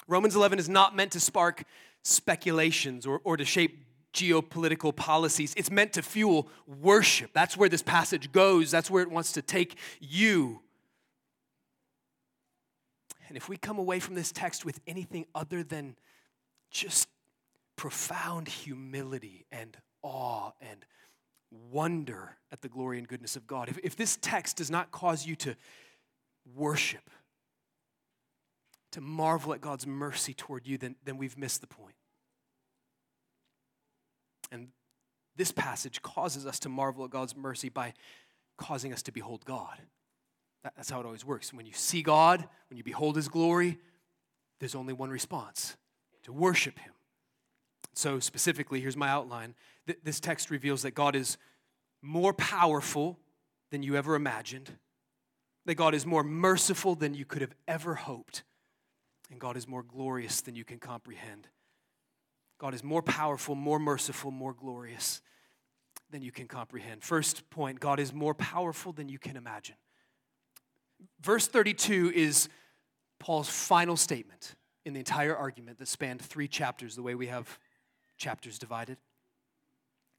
Romans 0.06 0.36
11 0.36 0.60
is 0.60 0.68
not 0.68 0.94
meant 0.94 1.12
to 1.12 1.20
spark 1.20 1.64
speculations 2.04 3.04
or, 3.04 3.20
or 3.24 3.36
to 3.36 3.44
shape 3.44 3.84
geopolitical 4.14 4.94
policies. 4.94 5.54
It's 5.56 5.70
meant 5.70 5.92
to 5.94 6.02
fuel 6.02 6.48
worship. 6.66 7.30
That's 7.32 7.56
where 7.56 7.68
this 7.68 7.82
passage 7.82 8.32
goes, 8.32 8.70
that's 8.70 8.90
where 8.90 9.02
it 9.02 9.10
wants 9.10 9.32
to 9.32 9.42
take 9.42 9.76
you. 10.00 10.60
And 13.28 13.36
if 13.36 13.48
we 13.48 13.58
come 13.58 13.78
away 13.78 14.00
from 14.00 14.14
this 14.14 14.32
text 14.32 14.64
with 14.64 14.80
anything 14.86 15.26
other 15.34 15.62
than 15.62 15.96
just 16.70 17.08
profound 17.76 18.48
humility 18.48 19.44
and 19.52 19.76
awe 20.02 20.52
and 20.60 20.84
wonder 21.70 22.36
at 22.50 22.62
the 22.62 22.68
glory 22.68 22.98
and 22.98 23.06
goodness 23.06 23.36
of 23.36 23.46
God, 23.46 23.68
if, 23.68 23.78
if 23.84 23.96
this 23.96 24.18
text 24.22 24.56
does 24.56 24.70
not 24.70 24.90
cause 24.90 25.26
you 25.26 25.36
to 25.36 25.54
worship, 26.56 27.10
to 28.92 29.02
marvel 29.02 29.52
at 29.52 29.60
God's 29.60 29.86
mercy 29.86 30.32
toward 30.32 30.66
you, 30.66 30.78
then, 30.78 30.96
then 31.04 31.18
we've 31.18 31.36
missed 31.36 31.60
the 31.60 31.66
point. 31.66 31.94
And 34.50 34.68
this 35.36 35.52
passage 35.52 36.02
causes 36.02 36.46
us 36.46 36.58
to 36.60 36.68
marvel 36.68 37.04
at 37.04 37.10
God's 37.10 37.36
mercy 37.36 37.68
by 37.68 37.94
causing 38.56 38.92
us 38.92 39.02
to 39.02 39.12
behold 39.12 39.44
God. 39.44 39.78
That's 40.62 40.90
how 40.90 41.00
it 41.00 41.06
always 41.06 41.24
works. 41.24 41.52
When 41.52 41.66
you 41.66 41.72
see 41.72 42.02
God, 42.02 42.44
when 42.68 42.76
you 42.76 42.84
behold 42.84 43.16
His 43.16 43.28
glory, 43.28 43.78
there's 44.58 44.74
only 44.74 44.92
one 44.92 45.10
response 45.10 45.76
to 46.24 46.32
worship 46.32 46.78
Him. 46.78 46.92
So, 47.94 48.20
specifically, 48.20 48.80
here's 48.80 48.96
my 48.96 49.08
outline. 49.08 49.54
This 50.04 50.20
text 50.20 50.50
reveals 50.50 50.82
that 50.82 50.92
God 50.92 51.16
is 51.16 51.38
more 52.02 52.32
powerful 52.32 53.18
than 53.70 53.82
you 53.82 53.96
ever 53.96 54.14
imagined, 54.14 54.70
that 55.66 55.74
God 55.74 55.94
is 55.94 56.06
more 56.06 56.22
merciful 56.22 56.94
than 56.94 57.14
you 57.14 57.24
could 57.24 57.42
have 57.42 57.54
ever 57.66 57.94
hoped, 57.94 58.42
and 59.30 59.40
God 59.40 59.56
is 59.56 59.66
more 59.66 59.82
glorious 59.82 60.40
than 60.40 60.54
you 60.54 60.64
can 60.64 60.78
comprehend. 60.78 61.48
God 62.58 62.74
is 62.74 62.82
more 62.82 63.02
powerful, 63.02 63.54
more 63.54 63.78
merciful, 63.78 64.30
more 64.30 64.52
glorious 64.52 65.20
than 66.10 66.22
you 66.22 66.32
can 66.32 66.46
comprehend. 66.46 67.02
First 67.02 67.48
point 67.50 67.80
God 67.80 68.00
is 68.00 68.12
more 68.12 68.34
powerful 68.34 68.92
than 68.92 69.08
you 69.08 69.18
can 69.18 69.36
imagine. 69.36 69.76
Verse 71.20 71.46
32 71.46 72.12
is 72.14 72.48
Paul's 73.20 73.48
final 73.48 73.96
statement 73.96 74.54
in 74.84 74.94
the 74.94 75.00
entire 75.00 75.36
argument 75.36 75.78
that 75.78 75.88
spanned 75.88 76.20
three 76.20 76.48
chapters, 76.48 76.96
the 76.96 77.02
way 77.02 77.14
we 77.14 77.26
have 77.26 77.58
chapters 78.16 78.58
divided. 78.58 78.96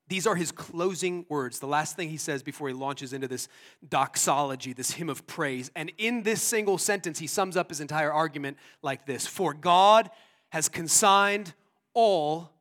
These 0.08 0.26
are 0.26 0.36
his 0.36 0.52
closing 0.52 1.26
words, 1.30 1.60
the 1.60 1.68
last 1.68 1.96
thing 1.96 2.10
he 2.10 2.18
says 2.18 2.42
before 2.42 2.68
he 2.68 2.74
launches 2.74 3.14
into 3.14 3.28
this 3.28 3.48
doxology, 3.88 4.74
this 4.74 4.92
hymn 4.92 5.10
of 5.10 5.28
praise. 5.28 5.70
And 5.76 5.92
in 5.98 6.24
this 6.24 6.42
single 6.42 6.80
sentence, 6.80 7.20
he 7.20 7.28
sums 7.28 7.56
up 7.56 7.70
his 7.70 7.80
entire 7.80 8.12
argument 8.12 8.58
like 8.82 9.06
this 9.06 9.28
For 9.28 9.54
God 9.54 10.10
has 10.50 10.68
consigned 10.68 11.54
all 11.94 12.52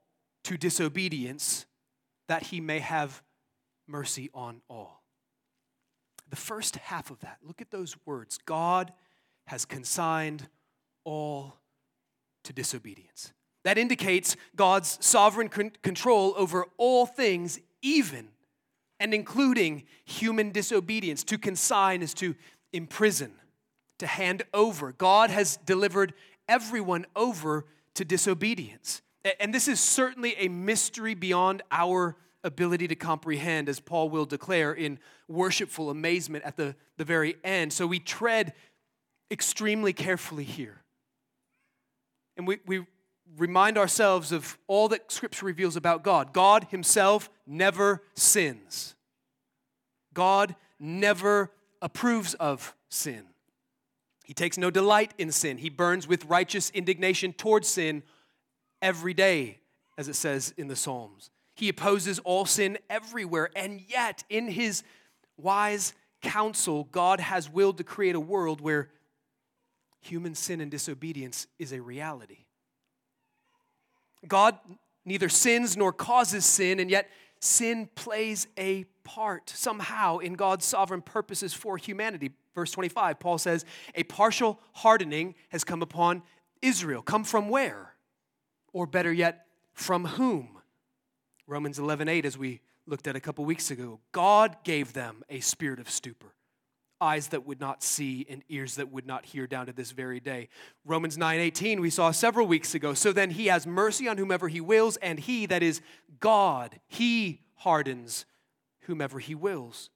to 0.44 0.56
disobedience, 0.56 1.66
that 2.28 2.44
he 2.44 2.60
may 2.60 2.78
have 2.78 3.22
mercy 3.86 4.30
on 4.34 4.60
all. 4.68 5.02
The 6.30 6.36
first 6.36 6.76
half 6.76 7.10
of 7.10 7.20
that, 7.20 7.38
look 7.42 7.60
at 7.60 7.70
those 7.70 7.96
words 8.04 8.38
God 8.44 8.92
has 9.46 9.64
consigned 9.64 10.48
all 11.04 11.56
to 12.44 12.52
disobedience. 12.52 13.32
That 13.64 13.78
indicates 13.78 14.36
God's 14.56 14.98
sovereign 15.04 15.48
control 15.48 16.34
over 16.36 16.66
all 16.76 17.06
things, 17.06 17.58
even 17.82 18.28
and 19.00 19.14
including 19.14 19.84
human 20.04 20.50
disobedience. 20.50 21.24
To 21.24 21.38
consign 21.38 22.02
is 22.02 22.14
to 22.14 22.34
imprison, 22.72 23.32
to 23.98 24.06
hand 24.06 24.42
over. 24.52 24.92
God 24.92 25.30
has 25.30 25.56
delivered 25.64 26.14
everyone 26.48 27.06
over 27.16 27.64
to 27.94 28.04
disobedience. 28.04 29.02
And 29.40 29.52
this 29.52 29.68
is 29.68 29.80
certainly 29.80 30.34
a 30.36 30.48
mystery 30.48 31.14
beyond 31.14 31.62
our 31.70 32.16
ability 32.44 32.88
to 32.88 32.94
comprehend, 32.94 33.68
as 33.68 33.80
Paul 33.80 34.10
will 34.10 34.24
declare 34.24 34.72
in 34.72 34.98
worshipful 35.26 35.90
amazement 35.90 36.44
at 36.44 36.56
the, 36.56 36.76
the 36.96 37.04
very 37.04 37.36
end. 37.42 37.72
So 37.72 37.86
we 37.86 37.98
tread 37.98 38.52
extremely 39.30 39.92
carefully 39.92 40.44
here. 40.44 40.82
And 42.36 42.46
we, 42.46 42.58
we 42.66 42.86
remind 43.36 43.76
ourselves 43.76 44.32
of 44.32 44.56
all 44.68 44.88
that 44.88 45.10
Scripture 45.10 45.46
reveals 45.46 45.76
about 45.76 46.02
God. 46.04 46.32
God 46.32 46.68
Himself 46.70 47.28
never 47.46 48.02
sins, 48.14 48.94
God 50.14 50.54
never 50.78 51.50
approves 51.82 52.34
of 52.34 52.74
sin. 52.88 53.24
He 54.24 54.34
takes 54.34 54.58
no 54.58 54.70
delight 54.70 55.14
in 55.16 55.32
sin. 55.32 55.56
He 55.56 55.70
burns 55.70 56.06
with 56.06 56.26
righteous 56.26 56.68
indignation 56.70 57.32
towards 57.32 57.66
sin 57.66 58.02
every 58.82 59.14
day, 59.14 59.58
as 59.96 60.08
it 60.08 60.14
says 60.14 60.54
in 60.56 60.68
the 60.68 60.76
Psalms. 60.76 61.30
He 61.54 61.68
opposes 61.68 62.18
all 62.20 62.44
sin 62.44 62.78
everywhere, 62.88 63.50
and 63.56 63.80
yet, 63.88 64.24
in 64.28 64.48
his 64.48 64.82
wise 65.36 65.92
counsel, 66.22 66.84
God 66.92 67.20
has 67.20 67.50
willed 67.50 67.78
to 67.78 67.84
create 67.84 68.14
a 68.14 68.20
world 68.20 68.60
where 68.60 68.90
human 70.00 70.34
sin 70.34 70.60
and 70.60 70.70
disobedience 70.70 71.46
is 71.58 71.72
a 71.72 71.82
reality. 71.82 72.44
God 74.26 74.56
neither 75.04 75.28
sins 75.28 75.76
nor 75.76 75.92
causes 75.92 76.44
sin, 76.44 76.80
and 76.80 76.90
yet 76.90 77.08
sin 77.40 77.88
plays 77.94 78.46
a 78.58 78.84
part 79.04 79.50
somehow 79.50 80.18
in 80.18 80.34
God's 80.34 80.64
sovereign 80.64 81.02
purposes 81.02 81.54
for 81.54 81.76
humanity. 81.76 82.30
Verse 82.54 82.70
25, 82.72 83.18
Paul 83.18 83.38
says, 83.38 83.64
A 83.94 84.02
partial 84.04 84.60
hardening 84.74 85.34
has 85.48 85.64
come 85.64 85.82
upon 85.82 86.22
Israel. 86.62 87.02
Come 87.02 87.24
from 87.24 87.48
where? 87.48 87.87
Or 88.78 88.86
better 88.86 89.12
yet, 89.12 89.46
from 89.72 90.04
whom? 90.04 90.60
Romans 91.48 91.80
11 91.80 92.08
8, 92.08 92.24
as 92.24 92.38
we 92.38 92.60
looked 92.86 93.08
at 93.08 93.16
a 93.16 93.20
couple 93.20 93.44
weeks 93.44 93.72
ago. 93.72 93.98
God 94.12 94.54
gave 94.62 94.92
them 94.92 95.24
a 95.28 95.40
spirit 95.40 95.80
of 95.80 95.90
stupor, 95.90 96.32
eyes 97.00 97.26
that 97.30 97.44
would 97.44 97.58
not 97.58 97.82
see 97.82 98.24
and 98.30 98.44
ears 98.48 98.76
that 98.76 98.92
would 98.92 99.04
not 99.04 99.26
hear 99.26 99.48
down 99.48 99.66
to 99.66 99.72
this 99.72 99.90
very 99.90 100.20
day. 100.20 100.48
Romans 100.84 101.18
9 101.18 101.40
18, 101.40 101.80
we 101.80 101.90
saw 101.90 102.12
several 102.12 102.46
weeks 102.46 102.72
ago. 102.72 102.94
So 102.94 103.12
then 103.12 103.30
he 103.30 103.46
has 103.46 103.66
mercy 103.66 104.06
on 104.06 104.16
whomever 104.16 104.46
he 104.46 104.60
wills, 104.60 104.96
and 104.98 105.18
he, 105.18 105.46
that 105.46 105.64
is 105.64 105.80
God, 106.20 106.78
he 106.86 107.40
hardens 107.56 108.26
whomever 108.82 109.18
he 109.18 109.34
wills. 109.34 109.90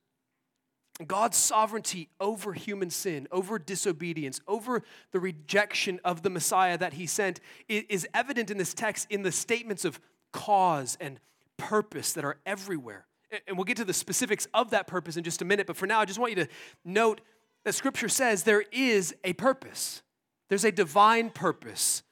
God's 1.06 1.36
sovereignty 1.36 2.08
over 2.20 2.52
human 2.52 2.90
sin, 2.90 3.28
over 3.30 3.58
disobedience, 3.58 4.40
over 4.46 4.82
the 5.12 5.20
rejection 5.20 6.00
of 6.04 6.22
the 6.22 6.30
Messiah 6.30 6.76
that 6.78 6.94
he 6.94 7.06
sent 7.06 7.40
is 7.68 8.06
evident 8.14 8.50
in 8.50 8.58
this 8.58 8.74
text 8.74 9.06
in 9.10 9.22
the 9.22 9.32
statements 9.32 9.84
of 9.84 10.00
cause 10.32 10.96
and 11.00 11.20
purpose 11.56 12.12
that 12.14 12.24
are 12.24 12.38
everywhere. 12.44 13.06
And 13.46 13.56
we'll 13.56 13.64
get 13.64 13.78
to 13.78 13.84
the 13.84 13.94
specifics 13.94 14.46
of 14.52 14.70
that 14.70 14.86
purpose 14.86 15.16
in 15.16 15.24
just 15.24 15.40
a 15.40 15.44
minute, 15.44 15.66
but 15.66 15.76
for 15.76 15.86
now, 15.86 16.00
I 16.00 16.04
just 16.04 16.18
want 16.18 16.36
you 16.36 16.44
to 16.44 16.48
note 16.84 17.20
that 17.64 17.74
Scripture 17.74 18.08
says 18.08 18.42
there 18.42 18.64
is 18.72 19.14
a 19.24 19.32
purpose. 19.34 20.02
There's 20.48 20.64
a 20.64 20.72
divine 20.72 21.30
purpose 21.30 22.02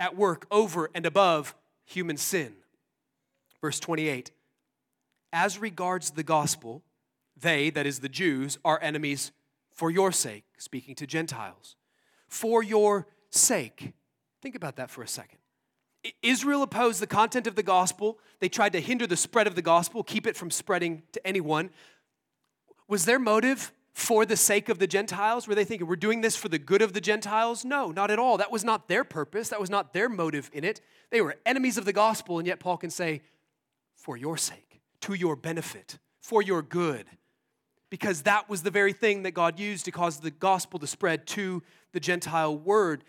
at 0.00 0.16
work 0.16 0.46
over 0.50 0.90
and 0.94 1.06
above 1.06 1.54
human 1.84 2.16
sin. 2.16 2.54
Verse 3.60 3.78
28 3.78 4.30
As 5.32 5.58
regards 5.58 6.10
the 6.10 6.22
gospel, 6.22 6.82
they, 7.40 7.70
that 7.70 7.86
is 7.86 8.00
the 8.00 8.08
Jews, 8.08 8.58
are 8.64 8.78
enemies 8.82 9.32
for 9.70 9.90
your 9.90 10.12
sake, 10.12 10.44
speaking 10.58 10.94
to 10.96 11.06
Gentiles. 11.06 11.76
For 12.26 12.62
your 12.62 13.06
sake. 13.30 13.92
Think 14.42 14.54
about 14.54 14.76
that 14.76 14.90
for 14.90 15.02
a 15.02 15.08
second. 15.08 15.38
Israel 16.22 16.62
opposed 16.62 17.00
the 17.00 17.06
content 17.06 17.46
of 17.46 17.54
the 17.54 17.62
gospel. 17.62 18.18
They 18.40 18.48
tried 18.48 18.72
to 18.72 18.80
hinder 18.80 19.06
the 19.06 19.16
spread 19.16 19.46
of 19.46 19.54
the 19.54 19.62
gospel, 19.62 20.02
keep 20.02 20.26
it 20.26 20.36
from 20.36 20.50
spreading 20.50 21.02
to 21.12 21.26
anyone. 21.26 21.70
Was 22.86 23.04
their 23.04 23.18
motive 23.18 23.72
for 23.92 24.24
the 24.24 24.36
sake 24.36 24.68
of 24.68 24.78
the 24.78 24.86
Gentiles? 24.86 25.48
Were 25.48 25.54
they 25.54 25.64
thinking, 25.64 25.86
we're 25.86 25.96
doing 25.96 26.20
this 26.20 26.36
for 26.36 26.48
the 26.48 26.58
good 26.58 26.82
of 26.82 26.92
the 26.92 27.00
Gentiles? 27.00 27.64
No, 27.64 27.90
not 27.90 28.10
at 28.10 28.18
all. 28.18 28.36
That 28.36 28.52
was 28.52 28.64
not 28.64 28.88
their 28.88 29.04
purpose. 29.04 29.48
That 29.48 29.60
was 29.60 29.70
not 29.70 29.92
their 29.92 30.08
motive 30.08 30.50
in 30.52 30.64
it. 30.64 30.80
They 31.10 31.20
were 31.20 31.36
enemies 31.44 31.76
of 31.76 31.84
the 31.84 31.92
gospel, 31.92 32.38
and 32.38 32.46
yet 32.46 32.60
Paul 32.60 32.76
can 32.76 32.90
say, 32.90 33.22
for 33.96 34.16
your 34.16 34.36
sake, 34.36 34.80
to 35.02 35.14
your 35.14 35.34
benefit, 35.34 35.98
for 36.20 36.42
your 36.42 36.62
good 36.62 37.06
because 37.90 38.22
that 38.22 38.48
was 38.48 38.62
the 38.62 38.70
very 38.70 38.92
thing 38.92 39.22
that 39.22 39.32
God 39.32 39.58
used 39.58 39.84
to 39.86 39.90
cause 39.90 40.20
the 40.20 40.30
gospel 40.30 40.78
to 40.78 40.86
spread 40.86 41.26
to 41.28 41.62
the 41.92 42.00
Gentile 42.00 42.56
word. 42.56 43.04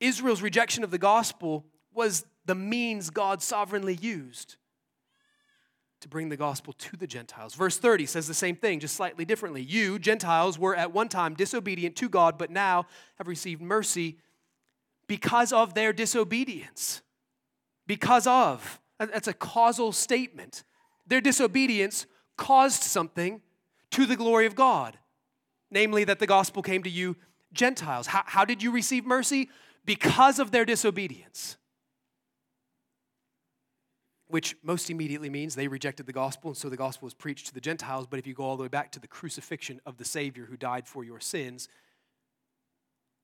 Israel's 0.00 0.42
rejection 0.42 0.82
of 0.82 0.90
the 0.90 0.98
gospel 0.98 1.64
was 1.92 2.24
the 2.46 2.54
means 2.54 3.10
God 3.10 3.42
sovereignly 3.42 3.94
used 3.94 4.56
to 6.00 6.08
bring 6.08 6.30
the 6.30 6.36
gospel 6.36 6.72
to 6.72 6.96
the 6.96 7.06
Gentiles. 7.06 7.54
Verse 7.54 7.78
30 7.78 8.06
says 8.06 8.26
the 8.26 8.34
same 8.34 8.56
thing, 8.56 8.80
just 8.80 8.96
slightly 8.96 9.24
differently. 9.24 9.62
You, 9.62 9.98
Gentiles, 9.98 10.58
were 10.58 10.74
at 10.74 10.92
one 10.92 11.08
time 11.08 11.34
disobedient 11.34 11.94
to 11.96 12.08
God, 12.08 12.38
but 12.38 12.50
now 12.50 12.86
have 13.18 13.28
received 13.28 13.60
mercy 13.60 14.16
because 15.06 15.52
of 15.52 15.74
their 15.74 15.92
disobedience. 15.92 17.02
Because 17.86 18.26
of. 18.26 18.80
That's 18.98 19.28
a 19.28 19.34
causal 19.34 19.92
statement. 19.92 20.64
Their 21.06 21.20
disobedience 21.20 22.06
caused 22.36 22.82
something 22.82 23.42
to 23.92 24.06
the 24.06 24.16
glory 24.16 24.46
of 24.46 24.54
God, 24.54 24.98
namely 25.70 26.04
that 26.04 26.18
the 26.18 26.26
gospel 26.26 26.62
came 26.62 26.82
to 26.82 26.90
you, 26.90 27.16
Gentiles. 27.52 28.06
How, 28.06 28.22
how 28.26 28.44
did 28.44 28.62
you 28.62 28.70
receive 28.70 29.04
mercy? 29.04 29.48
Because 29.84 30.38
of 30.38 30.50
their 30.50 30.64
disobedience. 30.64 31.56
Which 34.28 34.54
most 34.62 34.90
immediately 34.90 35.28
means 35.28 35.54
they 35.54 35.66
rejected 35.66 36.06
the 36.06 36.12
gospel, 36.12 36.50
and 36.50 36.56
so 36.56 36.68
the 36.68 36.76
gospel 36.76 37.06
was 37.06 37.14
preached 37.14 37.48
to 37.48 37.54
the 37.54 37.60
Gentiles. 37.60 38.06
But 38.08 38.20
if 38.20 38.26
you 38.26 38.34
go 38.34 38.44
all 38.44 38.56
the 38.56 38.62
way 38.62 38.68
back 38.68 38.92
to 38.92 39.00
the 39.00 39.08
crucifixion 39.08 39.80
of 39.84 39.96
the 39.96 40.04
Savior 40.04 40.44
who 40.44 40.56
died 40.56 40.86
for 40.86 41.02
your 41.02 41.18
sins, 41.18 41.68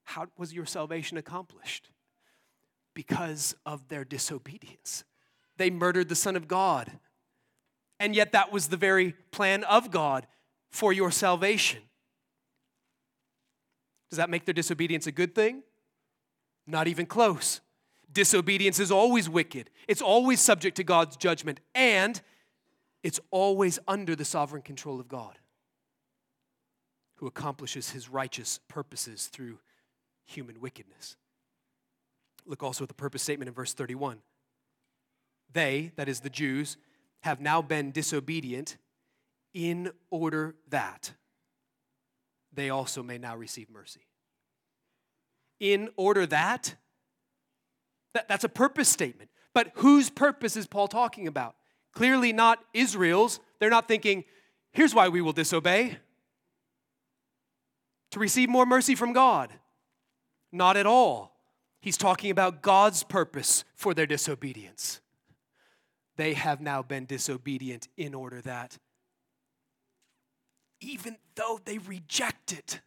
how 0.05 0.27
was 0.37 0.53
your 0.53 0.67
salvation 0.67 1.17
accomplished? 1.17 1.91
Because 2.95 3.55
of 3.65 3.89
their 3.89 4.05
disobedience. 4.05 5.05
They 5.59 5.71
murdered 5.71 6.09
the 6.09 6.17
Son 6.17 6.35
of 6.35 6.49
God. 6.49 6.91
And 8.01 8.15
yet, 8.15 8.33
that 8.33 8.53
was 8.53 8.69
the 8.69 8.77
very 8.77 9.15
plan 9.31 9.63
of 9.65 9.91
God 9.91 10.27
for 10.71 10.93
your 10.93 11.11
salvation. 11.11 11.81
Does 14.11 14.19
that 14.19 14.31
make 14.31 14.45
their 14.45 14.55
disobedience 14.55 15.07
a 15.07 15.13
good 15.13 15.35
thing? 15.35 15.63
Not 16.67 16.89
even 16.89 17.07
close. 17.07 17.61
Disobedience 18.13 18.79
is 18.79 18.91
always 18.91 19.29
wicked, 19.29 19.71
it's 19.89 20.03
always 20.03 20.41
subject 20.41 20.77
to 20.77 20.85
God's 20.85 21.17
judgment, 21.17 21.61
and 21.75 22.21
it's 23.03 23.21
always 23.31 23.79
under 23.87 24.17
the 24.17 24.25
sovereign 24.25 24.63
control 24.63 25.01
of 25.01 25.09
God, 25.09 25.39
who 27.17 27.27
accomplishes 27.27 27.91
his 27.91 28.09
righteous 28.09 28.59
purposes 28.69 29.27
through 29.27 29.59
human 30.25 30.61
wickedness. 30.61 31.17
Look 32.47 32.63
also 32.63 32.85
at 32.85 32.89
the 32.89 32.95
purpose 32.95 33.23
statement 33.23 33.49
in 33.49 33.55
verse 33.55 33.75
31. 33.75 34.19
They, 35.53 35.93
that 35.97 36.09
is 36.09 36.21
the 36.21 36.31
Jews, 36.31 36.77
have 37.21 37.41
now 37.41 37.61
been 37.61 37.91
disobedient 37.91 38.77
in 39.57 39.91
order 40.11 40.55
that 40.69 41.13
they 42.53 42.69
also 42.69 43.03
may 43.03 43.17
now 43.17 43.35
receive 43.35 43.71
mercy. 43.71 44.07
In 45.61 45.89
order 45.97 46.27
that, 46.27 46.75
that 48.13 48.29
that's 48.29 48.45
a 48.45 48.51
purpose 48.51 48.91
statement. 48.91 49.31
But 49.55 49.73
whose 49.77 50.11
purpose 50.11 50.59
is 50.59 50.67
Paul 50.67 50.89
talking 50.89 51.27
about? 51.27 51.57
Clearly 51.93 52.35
not 52.35 52.59
Israel's. 52.75 53.41
They're 53.59 53.71
not 53.71 53.89
thinking, 53.89 54.25
here's 54.73 54.95
why 54.95 55.09
we 55.09 55.23
will 55.23 55.33
disobey 55.33 55.97
to 58.11 58.19
receive 58.19 58.51
more 58.51 58.67
mercy 58.67 58.95
from 58.95 59.15
God. 59.15 59.51
Not 60.53 60.77
at 60.77 60.85
all. 60.85 61.35
He's 61.81 61.97
talking 61.97 62.31
about 62.31 62.61
God's 62.61 63.03
purpose 63.05 63.65
for 63.75 63.95
their 63.95 64.07
disobedience. 64.07 65.01
They 66.17 66.35
have 66.35 66.61
now 66.61 66.83
been 66.83 67.07
disobedient 67.07 67.89
in 67.97 68.15
order 68.15 68.43
that 68.43 68.77
even 70.81 71.17
though 71.35 71.59
they 71.65 71.79
reject 71.79 72.53
it, 72.53 72.81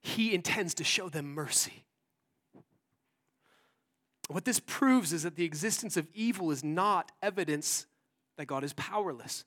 He 0.00 0.34
intends 0.34 0.74
to 0.74 0.84
show 0.84 1.08
them 1.08 1.34
mercy. 1.34 1.84
What 4.28 4.44
this 4.44 4.60
proves 4.60 5.12
is 5.12 5.22
that 5.22 5.36
the 5.36 5.44
existence 5.44 5.96
of 5.96 6.06
evil 6.14 6.50
is 6.50 6.62
not 6.62 7.12
evidence 7.22 7.86
that 8.36 8.46
God 8.46 8.62
is 8.62 8.74
powerless. 8.74 9.44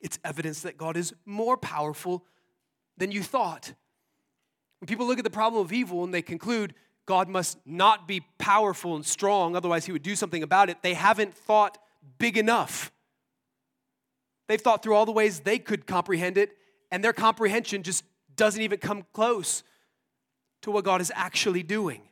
It's 0.00 0.18
evidence 0.24 0.62
that 0.62 0.76
God 0.76 0.96
is 0.96 1.12
more 1.24 1.56
powerful 1.56 2.24
than 2.96 3.10
you 3.10 3.22
thought. 3.22 3.74
When 4.80 4.86
people 4.86 5.06
look 5.06 5.18
at 5.18 5.24
the 5.24 5.30
problem 5.30 5.62
of 5.62 5.72
evil 5.72 6.04
and 6.04 6.14
they 6.14 6.22
conclude 6.22 6.74
God 7.06 7.28
must 7.28 7.58
not 7.64 8.06
be 8.06 8.22
powerful 8.38 8.96
and 8.96 9.06
strong, 9.06 9.56
otherwise, 9.56 9.86
He 9.86 9.92
would 9.92 10.02
do 10.02 10.16
something 10.16 10.42
about 10.42 10.70
it, 10.70 10.82
they 10.82 10.94
haven't 10.94 11.34
thought 11.34 11.78
big 12.18 12.36
enough. 12.36 12.92
They've 14.48 14.60
thought 14.60 14.82
through 14.82 14.94
all 14.94 15.06
the 15.06 15.12
ways 15.12 15.40
they 15.40 15.58
could 15.58 15.86
comprehend 15.86 16.38
it, 16.38 16.56
and 16.90 17.02
their 17.02 17.12
comprehension 17.12 17.82
just 17.82 18.04
doesn't 18.36 18.62
even 18.62 18.78
come 18.78 19.04
close 19.12 19.62
to 20.62 20.70
what 20.70 20.84
God 20.84 21.00
is 21.00 21.12
actually 21.14 21.62
doing. 21.62 22.02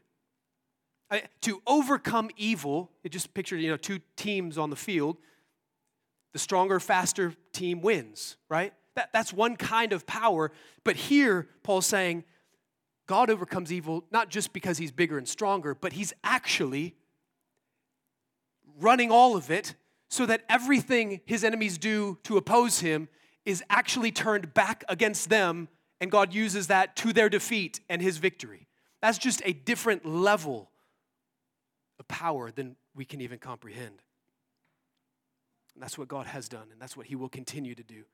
I, 1.11 1.25
to 1.43 1.63
overcome 1.67 2.31
evil, 2.37 2.91
it 3.03 3.11
just 3.13 3.35
pictured 3.35 3.61
you 3.61 3.71
know 3.71 3.77
two 3.77 4.01
teams 4.17 4.59
on 4.59 4.71
the 4.71 4.77
field. 4.77 5.17
The 6.33 6.39
stronger, 6.39 6.81
faster 6.81 7.35
team 7.53 7.81
wins, 7.81 8.37
right? 8.49 8.73
That, 8.97 9.11
that's 9.13 9.33
one 9.33 9.57
kind 9.57 9.93
of 9.93 10.07
power. 10.07 10.51
But 10.83 10.97
here, 10.97 11.49
Paul's 11.63 11.87
saying, 11.87 12.25
God 13.07 13.31
overcomes 13.31 13.73
evil 13.73 14.05
not 14.11 14.31
just 14.31 14.53
because 14.53 14.79
he's 14.79 14.91
bigger 14.91 15.19
and 15.19 15.29
stronger, 15.29 15.75
but 15.75 15.93
he's 15.93 16.13
actually 16.25 16.97
running 18.81 19.11
all 19.13 19.37
of 19.37 19.51
it 19.51 19.75
so 20.15 20.27
that 20.27 20.45
everything 20.49 21.21
his 21.27 21.43
enemies 21.43 21.77
do 21.77 22.17
to 22.23 22.37
oppose 22.37 22.79
him 22.79 23.09
is 23.45 23.65
actually 23.69 24.13
turned 24.13 24.55
back 24.55 24.85
against 24.89 25.29
them, 25.29 25.67
and 26.01 26.09
God 26.09 26.33
uses 26.33 26.69
that 26.69 26.95
to 26.97 27.13
their 27.13 27.29
defeat 27.29 27.81
and 27.89 28.01
his 28.01 28.19
victory. 28.19 28.69
That's 29.03 29.19
just 29.19 29.43
a 29.45 29.53
different 29.53 30.07
level 30.07 30.71
of 31.99 32.07
power 32.07 32.53
than 32.53 32.77
we 32.95 33.05
can 33.05 33.21
even 33.23 33.41
comprehend. 33.41 34.03
And 35.75 35.83
that's 35.83 35.99
what 35.99 36.07
God 36.07 36.27
has 36.27 36.49
done, 36.49 36.69
and 36.71 36.81
that's 36.81 36.97
what 36.97 37.07
he 37.07 37.17
will 37.17 37.29
continue 37.29 37.75
to 37.75 37.83
do. 37.83 38.05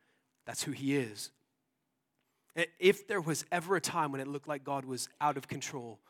That's 0.47 0.63
who 0.63 0.73
he 0.73 0.97
is. 0.97 1.31
If 2.79 3.07
there 3.07 3.21
was 3.21 3.45
ever 3.53 3.77
a 3.77 3.81
time 3.81 4.11
when 4.11 4.23
it 4.23 4.27
looked 4.27 4.49
like 4.49 4.65
God 4.65 4.87
was 4.87 5.11
out 5.21 5.37
of 5.37 5.49
control, 5.49 6.01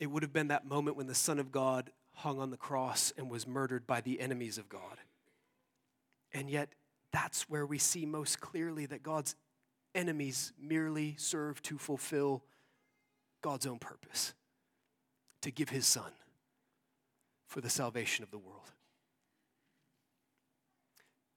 it 0.00 0.06
would 0.06 0.24
have 0.24 0.32
been 0.32 0.48
that 0.48 0.66
moment 0.66 0.96
when 0.96 1.06
the 1.06 1.14
Son 1.14 1.38
of 1.38 1.52
God 1.52 1.92
hung 2.14 2.38
on 2.38 2.50
the 2.50 2.56
cross 2.56 3.12
and 3.16 3.30
was 3.30 3.46
murdered 3.46 3.86
by 3.86 4.00
the 4.00 4.20
enemies 4.20 4.58
of 4.58 4.68
God. 4.68 4.98
And 6.32 6.48
yet, 6.50 6.70
that's 7.12 7.48
where 7.48 7.66
we 7.66 7.78
see 7.78 8.06
most 8.06 8.40
clearly 8.40 8.86
that 8.86 9.02
God's 9.02 9.36
enemies 9.94 10.52
merely 10.60 11.14
serve 11.18 11.60
to 11.62 11.78
fulfill 11.78 12.42
God's 13.42 13.66
own 13.66 13.78
purpose 13.78 14.34
to 15.42 15.50
give 15.50 15.68
his 15.68 15.86
son 15.86 16.12
for 17.46 17.60
the 17.60 17.68
salvation 17.68 18.22
of 18.22 18.30
the 18.30 18.38
world. 18.38 18.70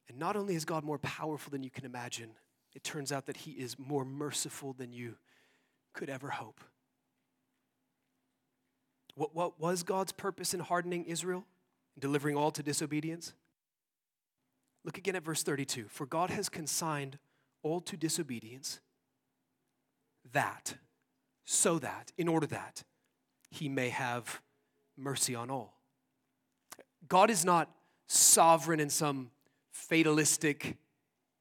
And 0.08 0.18
not 0.18 0.38
only 0.38 0.56
is 0.56 0.64
God 0.64 0.84
more 0.84 1.00
powerful 1.00 1.52
than 1.52 1.64
you 1.64 1.72
can 1.72 1.84
imagine, 1.84 2.30
it 2.74 2.84
turns 2.84 3.12
out 3.12 3.26
that 3.26 3.38
he 3.38 3.52
is 3.52 3.78
more 3.78 4.06
merciful 4.06 4.74
than 4.74 4.94
you 4.94 5.16
could 5.94 6.10
ever 6.10 6.30
hope. 6.30 6.62
What, 9.16 9.34
what 9.34 9.60
was 9.60 9.84
God's 9.84 10.12
purpose 10.12 10.54
in 10.54 10.60
hardening 10.60 11.06
Israel, 11.06 11.46
delivering 11.98 12.36
all 12.36 12.52
to 12.52 12.62
disobedience? 12.64 13.34
Look 14.84 14.98
again 14.98 15.16
at 15.16 15.24
verse 15.24 15.42
32. 15.42 15.86
For 15.90 16.06
God 16.06 16.30
has 16.30 16.50
consigned 16.50 17.18
all 17.64 17.82
to 17.82 17.98
disobedience, 17.98 18.80
that, 20.34 20.76
so 21.46 21.80
that, 21.80 22.12
in 22.18 22.28
order 22.28 22.46
that 22.48 22.84
he 23.50 23.70
may 23.70 23.90
have 23.90 24.42
mercy 24.98 25.34
on 25.34 25.50
all. 25.50 25.80
God 27.08 27.30
is 27.30 27.46
not 27.46 27.70
sovereign 28.08 28.80
in 28.80 28.90
some 28.90 29.32
fatalistic, 29.72 30.78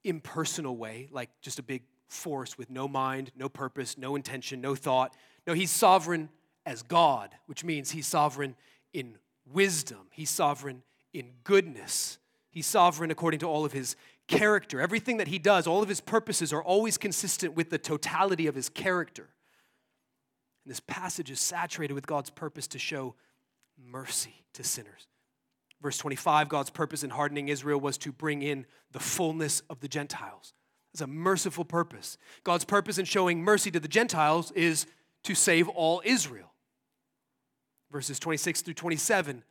impersonal 0.03 0.77
way, 0.77 1.09
like 1.11 1.31
just 1.43 1.59
a 1.59 1.63
big 1.63 1.83
force 2.09 2.57
with 2.57 2.71
no 2.71 2.87
mind, 2.87 3.31
no 3.37 3.49
purpose, 3.49 3.99
no 3.99 4.17
intention, 4.17 4.61
no 4.61 4.75
thought. 4.75 5.15
No, 5.47 5.53
he's 5.53 5.71
sovereign 5.71 6.29
as 6.67 6.83
God, 6.83 7.31
which 7.47 7.65
means 7.65 7.91
he's 7.91 8.07
sovereign 8.07 8.57
in 8.93 9.17
wisdom, 9.53 10.07
he's 10.11 10.31
sovereign 10.31 10.83
in 11.13 11.33
goodness, 11.45 12.19
he's 12.51 12.67
sovereign 12.67 13.11
according 13.11 13.41
to 13.41 13.47
all 13.47 13.65
of 13.65 13.73
his 13.73 13.97
character. 14.27 14.81
Everything 14.81 15.19
that 15.19 15.29
he 15.29 15.39
does, 15.39 15.67
all 15.67 15.83
of 15.83 15.89
his 15.89 16.01
purposes 16.01 16.53
are 16.53 16.63
always 16.63 16.97
consistent 16.97 17.55
with 17.55 17.71
the 17.71 17.79
totality 17.79 18.47
of 18.47 18.55
his 18.55 18.69
character. 18.69 19.29
And 20.65 20.71
this 20.71 20.81
passage 20.81 21.31
is 21.31 21.41
saturated 21.41 21.95
with 21.95 22.07
God's 22.07 22.31
purpose 22.31 22.67
to 22.69 22.79
show 22.79 23.15
mercy 23.79 24.45
to 24.55 24.65
sinners. 24.65 25.09
Verse 25.83 25.99
25 25.99 26.49
God's 26.49 26.71
purpose 26.71 27.05
in 27.05 27.11
hardening 27.11 27.49
Israel 27.49 27.79
was 27.79 27.99
to 27.99 28.13
bring 28.13 28.43
in 28.43 28.65
the 28.93 29.01
fullness 29.01 29.63
of 29.69 29.81
the 29.81 29.89
Gentiles. 29.89 30.55
It's 30.93 31.03
a 31.03 31.07
merciful 31.07 31.65
purpose. 31.65 32.17
God's 32.45 32.65
purpose 32.65 32.99
in 32.99 33.05
showing 33.05 33.43
mercy 33.43 33.71
to 33.73 33.81
the 33.81 33.89
Gentiles 33.89 34.53
is 34.53 34.87
to 35.25 35.35
save 35.35 35.69
all 35.69 36.01
Israel. 36.05 36.54
Verses 37.95 38.19
26 38.19 38.63
through 38.63 38.75
27, 38.75 39.45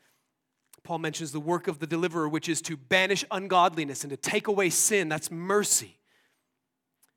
Paul 0.84 1.00
mentions 1.00 1.32
the 1.32 1.40
work 1.40 1.70
of 1.70 1.80
the 1.80 1.88
deliverer, 1.88 2.28
which 2.28 2.50
is 2.50 2.62
to 2.64 2.76
banish 2.76 3.24
ungodliness 3.32 4.04
and 4.04 4.12
to 4.12 4.18
take 4.18 4.50
away 4.50 4.70
sin. 4.70 5.08
That's 5.08 5.32
mercy. 5.32 5.98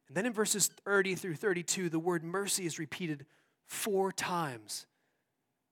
And 0.06 0.16
then 0.16 0.24
in 0.24 0.32
verses 0.32 0.70
30 0.84 1.16
through 1.16 1.34
32, 1.34 1.88
the 1.88 1.98
word 1.98 2.22
mercy 2.22 2.64
is 2.64 2.78
repeated 2.78 3.26
four 3.66 4.12
times. 4.12 4.86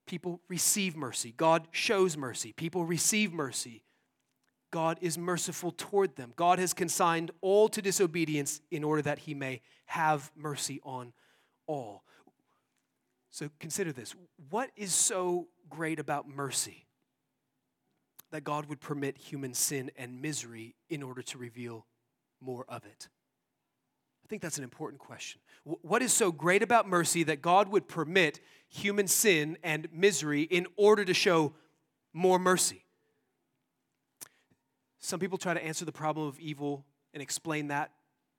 People 0.08 0.40
receive 0.48 0.96
mercy. 0.96 1.32
God 1.36 1.68
shows 1.70 2.16
mercy. 2.16 2.52
People 2.52 2.84
receive 2.84 3.32
mercy. 3.32 3.84
God 4.72 4.98
is 5.00 5.16
merciful 5.16 5.70
toward 5.70 6.16
them. 6.16 6.32
God 6.34 6.58
has 6.58 6.74
consigned 6.74 7.30
all 7.42 7.68
to 7.68 7.80
disobedience 7.80 8.60
in 8.72 8.82
order 8.82 9.02
that 9.02 9.20
he 9.20 9.34
may 9.34 9.60
have 9.86 10.32
mercy 10.34 10.80
on 10.82 11.12
all. 11.68 12.02
So 13.34 13.50
consider 13.58 13.90
this. 13.90 14.14
What 14.48 14.70
is 14.76 14.94
so 14.94 15.48
great 15.68 15.98
about 15.98 16.28
mercy? 16.28 16.86
That 18.30 18.44
God 18.44 18.66
would 18.66 18.80
permit 18.80 19.18
human 19.18 19.54
sin 19.54 19.90
and 19.96 20.22
misery 20.22 20.76
in 20.88 21.02
order 21.02 21.20
to 21.20 21.38
reveal 21.38 21.84
more 22.40 22.64
of 22.68 22.84
it. 22.84 23.08
I 24.24 24.28
think 24.28 24.40
that's 24.40 24.56
an 24.56 24.62
important 24.62 25.00
question. 25.00 25.40
What 25.64 26.00
is 26.00 26.12
so 26.12 26.30
great 26.30 26.62
about 26.62 26.86
mercy 26.86 27.24
that 27.24 27.42
God 27.42 27.70
would 27.70 27.88
permit 27.88 28.38
human 28.68 29.08
sin 29.08 29.58
and 29.64 29.88
misery 29.92 30.42
in 30.42 30.68
order 30.76 31.04
to 31.04 31.12
show 31.12 31.54
more 32.12 32.38
mercy? 32.38 32.84
Some 35.00 35.18
people 35.18 35.38
try 35.38 35.54
to 35.54 35.64
answer 35.64 35.84
the 35.84 35.90
problem 35.90 36.28
of 36.28 36.38
evil 36.38 36.84
and 37.12 37.20
explain 37.20 37.66
that 37.66 37.90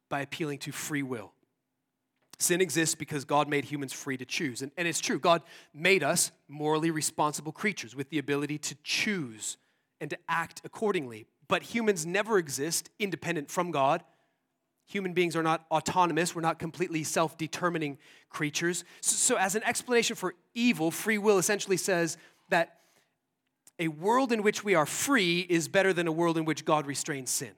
by 0.09 0.21
appealing 0.21 0.59
to 0.59 0.71
free 0.71 1.03
will. 1.03 1.34
Sin 2.37 2.61
exists 2.61 2.95
because 2.95 3.25
God 3.25 3.47
made 3.47 3.65
humans 3.65 3.93
free 3.93 4.17
to 4.17 4.25
choose. 4.25 4.61
And, 4.61 4.71
and 4.77 4.87
it's 4.87 4.99
true, 4.99 5.19
God 5.19 5.41
made 5.73 6.03
us 6.03 6.31
morally 6.47 6.91
responsible 6.91 7.51
creatures 7.51 7.95
with 7.95 8.09
the 8.09 8.19
ability 8.19 8.57
to 8.59 8.75
choose 8.83 9.57
and 10.01 10.09
to 10.09 10.17
act 10.27 10.61
accordingly. 10.63 11.25
But 11.47 11.63
humans 11.63 12.05
never 12.05 12.37
exist 12.37 12.89
independent 12.99 13.49
from 13.49 13.71
God. 13.71 14.03
Human 14.87 15.13
beings 15.13 15.35
are 15.35 15.43
not 15.43 15.65
autonomous, 15.71 16.35
we're 16.35 16.41
not 16.41 16.59
completely 16.59 17.03
self 17.03 17.37
determining 17.37 17.97
creatures. 18.29 18.83
So, 19.01 19.15
so, 19.15 19.39
as 19.39 19.55
an 19.55 19.63
explanation 19.63 20.15
for 20.15 20.35
evil, 20.53 20.91
free 20.91 21.17
will 21.17 21.39
essentially 21.39 21.77
says 21.77 22.17
that 22.49 22.81
a 23.79 23.87
world 23.87 24.31
in 24.31 24.43
which 24.43 24.63
we 24.63 24.75
are 24.75 24.85
free 24.85 25.39
is 25.49 25.67
better 25.67 25.91
than 25.91 26.07
a 26.07 26.11
world 26.11 26.37
in 26.37 26.45
which 26.45 26.65
God 26.65 26.85
restrains 26.85 27.31
sin. 27.31 27.51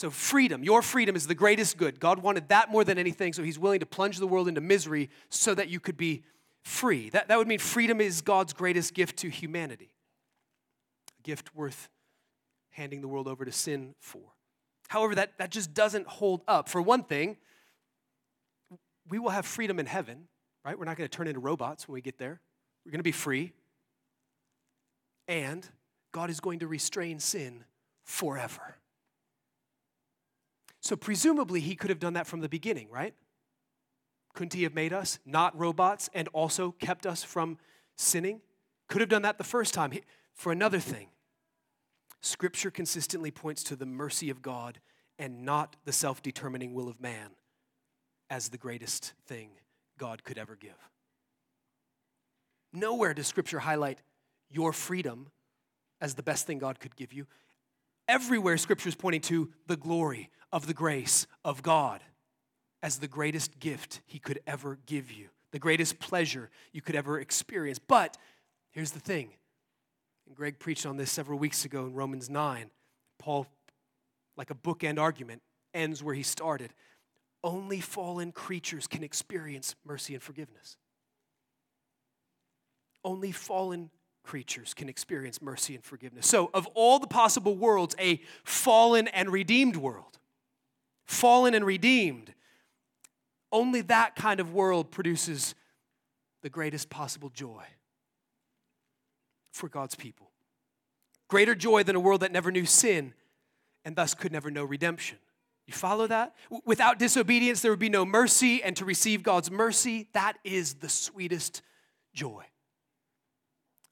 So, 0.00 0.08
freedom, 0.08 0.64
your 0.64 0.80
freedom 0.80 1.14
is 1.14 1.26
the 1.26 1.34
greatest 1.34 1.76
good. 1.76 2.00
God 2.00 2.20
wanted 2.20 2.48
that 2.48 2.70
more 2.70 2.84
than 2.84 2.96
anything, 2.96 3.34
so 3.34 3.42
He's 3.42 3.58
willing 3.58 3.80
to 3.80 3.86
plunge 3.86 4.16
the 4.16 4.26
world 4.26 4.48
into 4.48 4.62
misery 4.62 5.10
so 5.28 5.54
that 5.54 5.68
you 5.68 5.78
could 5.78 5.98
be 5.98 6.22
free. 6.62 7.10
That, 7.10 7.28
that 7.28 7.36
would 7.36 7.46
mean 7.46 7.58
freedom 7.58 8.00
is 8.00 8.22
God's 8.22 8.54
greatest 8.54 8.94
gift 8.94 9.18
to 9.18 9.28
humanity, 9.28 9.90
a 11.18 11.22
gift 11.22 11.54
worth 11.54 11.90
handing 12.70 13.02
the 13.02 13.08
world 13.08 13.28
over 13.28 13.44
to 13.44 13.52
sin 13.52 13.94
for. 14.00 14.22
However, 14.88 15.16
that, 15.16 15.36
that 15.36 15.50
just 15.50 15.74
doesn't 15.74 16.06
hold 16.06 16.40
up. 16.48 16.70
For 16.70 16.80
one 16.80 17.04
thing, 17.04 17.36
we 19.10 19.18
will 19.18 19.28
have 19.28 19.44
freedom 19.44 19.78
in 19.78 19.84
heaven, 19.84 20.28
right? 20.64 20.78
We're 20.78 20.86
not 20.86 20.96
going 20.96 21.10
to 21.10 21.14
turn 21.14 21.26
into 21.26 21.40
robots 21.40 21.86
when 21.86 21.92
we 21.92 22.00
get 22.00 22.16
there. 22.16 22.40
We're 22.86 22.92
going 22.92 23.00
to 23.00 23.02
be 23.02 23.12
free 23.12 23.52
and 25.28 25.68
God 26.10 26.30
is 26.30 26.40
going 26.40 26.60
to 26.60 26.66
restrain 26.66 27.20
sin 27.20 27.64
forever. 28.02 28.79
So, 30.80 30.96
presumably, 30.96 31.60
he 31.60 31.76
could 31.76 31.90
have 31.90 31.98
done 31.98 32.14
that 32.14 32.26
from 32.26 32.40
the 32.40 32.48
beginning, 32.48 32.88
right? 32.90 33.14
Couldn't 34.34 34.54
he 34.54 34.62
have 34.62 34.74
made 34.74 34.92
us 34.92 35.18
not 35.26 35.58
robots 35.58 36.08
and 36.14 36.28
also 36.28 36.72
kept 36.72 37.06
us 37.06 37.22
from 37.22 37.58
sinning? 37.96 38.40
Could 38.88 39.00
have 39.00 39.10
done 39.10 39.22
that 39.22 39.38
the 39.38 39.44
first 39.44 39.74
time. 39.74 39.92
For 40.34 40.52
another 40.52 40.78
thing, 40.78 41.08
Scripture 42.22 42.70
consistently 42.70 43.30
points 43.30 43.62
to 43.64 43.76
the 43.76 43.86
mercy 43.86 44.30
of 44.30 44.42
God 44.42 44.80
and 45.18 45.44
not 45.44 45.76
the 45.84 45.92
self 45.92 46.22
determining 46.22 46.74
will 46.74 46.88
of 46.88 47.00
man 47.00 47.30
as 48.30 48.48
the 48.48 48.58
greatest 48.58 49.12
thing 49.26 49.50
God 49.98 50.24
could 50.24 50.38
ever 50.38 50.56
give. 50.56 50.78
Nowhere 52.72 53.14
does 53.14 53.26
Scripture 53.26 53.58
highlight 53.58 54.00
your 54.48 54.72
freedom 54.72 55.28
as 56.00 56.14
the 56.14 56.22
best 56.22 56.46
thing 56.46 56.58
God 56.58 56.80
could 56.80 56.96
give 56.96 57.12
you. 57.12 57.26
Everywhere 58.10 58.58
Scripture 58.58 58.88
is 58.88 58.96
pointing 58.96 59.20
to 59.20 59.52
the 59.68 59.76
glory 59.76 60.30
of 60.50 60.66
the 60.66 60.74
grace 60.74 61.28
of 61.44 61.62
God 61.62 62.02
as 62.82 62.98
the 62.98 63.06
greatest 63.06 63.60
gift 63.60 64.00
He 64.04 64.18
could 64.18 64.40
ever 64.48 64.80
give 64.84 65.12
you, 65.12 65.28
the 65.52 65.60
greatest 65.60 66.00
pleasure 66.00 66.50
you 66.72 66.82
could 66.82 66.96
ever 66.96 67.20
experience. 67.20 67.78
But 67.78 68.16
here's 68.72 68.90
the 68.90 68.98
thing, 68.98 69.30
and 70.26 70.34
Greg 70.34 70.58
preached 70.58 70.86
on 70.86 70.96
this 70.96 71.12
several 71.12 71.38
weeks 71.38 71.64
ago 71.64 71.86
in 71.86 71.94
Romans 71.94 72.28
9. 72.28 72.72
Paul, 73.20 73.46
like 74.36 74.50
a 74.50 74.56
bookend 74.56 74.98
argument, 74.98 75.40
ends 75.72 76.02
where 76.02 76.16
he 76.16 76.24
started. 76.24 76.74
Only 77.44 77.80
fallen 77.80 78.32
creatures 78.32 78.88
can 78.88 79.04
experience 79.04 79.76
mercy 79.84 80.14
and 80.14 80.22
forgiveness. 80.22 80.78
Only 83.04 83.30
fallen 83.30 83.90
creatures 84.22 84.74
can 84.74 84.88
experience 84.88 85.40
mercy 85.40 85.74
and 85.74 85.84
forgiveness. 85.84 86.26
So, 86.26 86.50
of 86.54 86.66
all 86.74 86.98
the 86.98 87.06
possible 87.06 87.56
worlds, 87.56 87.94
a 87.98 88.20
fallen 88.44 89.08
and 89.08 89.30
redeemed 89.30 89.76
world, 89.76 90.18
fallen 91.04 91.54
and 91.54 91.64
redeemed, 91.64 92.34
only 93.52 93.80
that 93.82 94.16
kind 94.16 94.40
of 94.40 94.52
world 94.52 94.90
produces 94.90 95.54
the 96.42 96.48
greatest 96.48 96.88
possible 96.90 97.30
joy 97.30 97.64
for 99.52 99.68
God's 99.68 99.94
people. 99.94 100.30
Greater 101.28 101.54
joy 101.54 101.82
than 101.82 101.96
a 101.96 102.00
world 102.00 102.20
that 102.20 102.32
never 102.32 102.50
knew 102.50 102.64
sin 102.64 103.14
and 103.84 103.96
thus 103.96 104.14
could 104.14 104.32
never 104.32 104.50
know 104.50 104.64
redemption. 104.64 105.18
You 105.66 105.74
follow 105.74 106.06
that? 106.08 106.34
Without 106.64 106.98
disobedience, 106.98 107.62
there 107.62 107.70
would 107.70 107.78
be 107.78 107.88
no 107.88 108.04
mercy, 108.04 108.60
and 108.62 108.74
to 108.76 108.84
receive 108.84 109.22
God's 109.22 109.50
mercy, 109.50 110.08
that 110.14 110.36
is 110.42 110.74
the 110.74 110.88
sweetest 110.88 111.62
joy. 112.12 112.44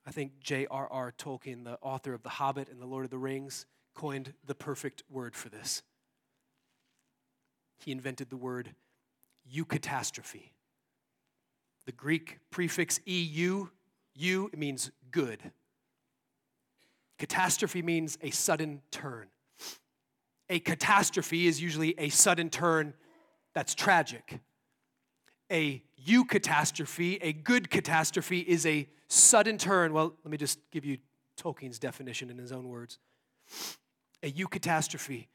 I 0.09 0.11
think 0.11 0.41
J.R.R. 0.41 1.13
Tolkien, 1.19 1.65
the 1.65 1.77
author 1.83 2.15
of 2.15 2.23
The 2.23 2.31
Hobbit 2.31 2.71
and 2.71 2.81
The 2.81 2.87
Lord 2.87 3.05
of 3.05 3.11
the 3.11 3.19
Rings, 3.19 3.67
coined 3.95 4.33
the 4.47 4.55
perfect 4.55 5.03
word 5.11 5.37
for 5.37 5.51
this. 5.51 5.83
He 7.77 7.93
invented 7.93 8.31
the 8.31 8.39
word 8.39 8.75
eucatastrophe. 9.55 10.53
The 11.85 11.93
Greek 11.93 12.39
prefix 12.51 13.01
EU, 13.05 13.69
eu, 14.15 14.49
means 14.57 14.91
good. 15.11 15.53
Catastrophe 17.19 17.83
means 17.83 18.17
a 18.23 18.31
sudden 18.31 18.81
turn. 18.91 19.27
A 20.49 20.59
catastrophe 20.59 21.47
is 21.47 21.61
usually 21.61 21.95
a 21.99 22.09
sudden 22.09 22.49
turn 22.49 22.95
that's 23.53 23.75
tragic. 23.75 24.41
A 25.51 25.83
eucatastrophe, 26.07 27.19
a 27.23 27.33
good 27.33 27.71
catastrophe, 27.71 28.41
is 28.41 28.67
a 28.67 28.89
sudden 29.09 29.59
turn. 29.59 29.93
Well, 29.93 30.15
let 30.25 30.31
me 30.31 30.37
just 30.37 30.59
give 30.71 30.85
you 30.85 30.99
Tolkien's 31.37 31.79
definition 31.79 32.31
in 32.31 32.39
his 32.39 32.53
own 32.53 32.69
words. 32.69 32.99
A 34.23 34.31
eucatastrophe, 34.31 35.27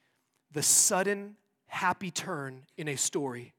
the 0.51 0.61
sudden 0.61 1.35
happy 1.67 2.11
turn 2.11 2.65
in 2.77 2.87
a 2.87 2.95
story 2.95 3.53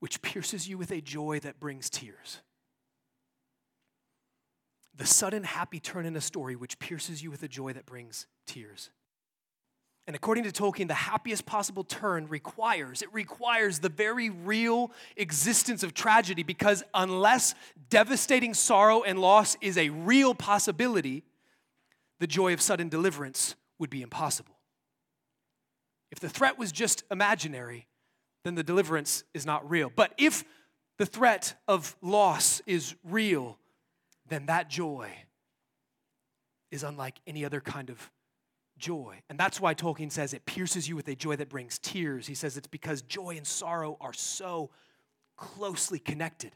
which 0.00 0.20
pierces 0.22 0.68
you 0.68 0.76
with 0.76 0.90
a 0.90 1.00
joy 1.00 1.38
that 1.40 1.60
brings 1.60 1.88
tears. 1.88 2.40
The 4.94 5.06
sudden 5.06 5.44
happy 5.44 5.78
turn 5.78 6.06
in 6.06 6.16
a 6.16 6.20
story 6.20 6.56
which 6.56 6.78
pierces 6.78 7.22
you 7.22 7.30
with 7.30 7.42
a 7.42 7.48
joy 7.48 7.72
that 7.74 7.86
brings 7.86 8.26
tears. 8.46 8.90
And 10.06 10.14
according 10.14 10.44
to 10.44 10.52
Tolkien, 10.52 10.86
the 10.86 10.94
happiest 10.94 11.46
possible 11.46 11.82
turn 11.82 12.28
requires, 12.28 13.02
it 13.02 13.12
requires 13.12 13.80
the 13.80 13.88
very 13.88 14.30
real 14.30 14.92
existence 15.16 15.82
of 15.82 15.94
tragedy 15.94 16.44
because 16.44 16.84
unless 16.94 17.56
devastating 17.90 18.54
sorrow 18.54 19.02
and 19.02 19.18
loss 19.18 19.56
is 19.60 19.76
a 19.76 19.90
real 19.90 20.32
possibility, 20.32 21.24
the 22.20 22.26
joy 22.28 22.52
of 22.52 22.60
sudden 22.60 22.88
deliverance 22.88 23.56
would 23.78 23.90
be 23.90 24.00
impossible. 24.00 24.54
If 26.12 26.20
the 26.20 26.28
threat 26.28 26.56
was 26.56 26.70
just 26.70 27.02
imaginary, 27.10 27.88
then 28.44 28.54
the 28.54 28.62
deliverance 28.62 29.24
is 29.34 29.44
not 29.44 29.68
real. 29.68 29.90
But 29.94 30.12
if 30.16 30.44
the 30.98 31.06
threat 31.06 31.54
of 31.66 31.96
loss 32.00 32.62
is 32.64 32.94
real, 33.02 33.58
then 34.28 34.46
that 34.46 34.70
joy 34.70 35.10
is 36.70 36.84
unlike 36.84 37.20
any 37.26 37.44
other 37.44 37.60
kind 37.60 37.90
of 37.90 38.10
joy. 38.78 39.20
And 39.28 39.38
that's 39.38 39.60
why 39.60 39.74
Tolkien 39.74 40.10
says 40.10 40.34
it 40.34 40.46
pierces 40.46 40.88
you 40.88 40.96
with 40.96 41.08
a 41.08 41.14
joy 41.14 41.36
that 41.36 41.48
brings 41.48 41.78
tears. 41.78 42.26
He 42.26 42.34
says 42.34 42.56
it's 42.56 42.66
because 42.66 43.02
joy 43.02 43.36
and 43.36 43.46
sorrow 43.46 43.96
are 44.00 44.12
so 44.12 44.70
closely 45.36 45.98
connected. 45.98 46.52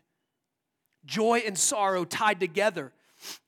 Joy 1.05 1.43
and 1.47 1.57
sorrow 1.57 2.05
tied 2.05 2.41
together. 2.41 2.93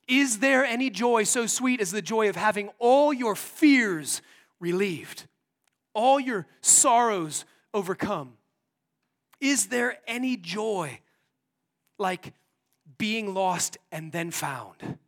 Is 0.08 0.38
there 0.40 0.64
any 0.64 0.90
joy 0.90 1.24
so 1.24 1.46
sweet 1.46 1.80
as 1.80 1.90
the 1.90 2.02
joy 2.02 2.28
of 2.28 2.37
having 2.37 2.70
all 2.78 3.12
your 3.12 3.35
fears 3.35 4.20
relieved, 4.61 5.26
all 5.94 6.20
your 6.20 6.46
sorrows 6.61 7.44
overcome? 7.72 8.35
Is 9.40 9.66
there 9.66 9.98
any 10.06 10.37
joy 10.37 11.00
like 11.98 12.32
being 12.98 13.35
lost 13.35 13.78
and 13.90 14.12
then 14.12 14.30
found? 14.30 14.98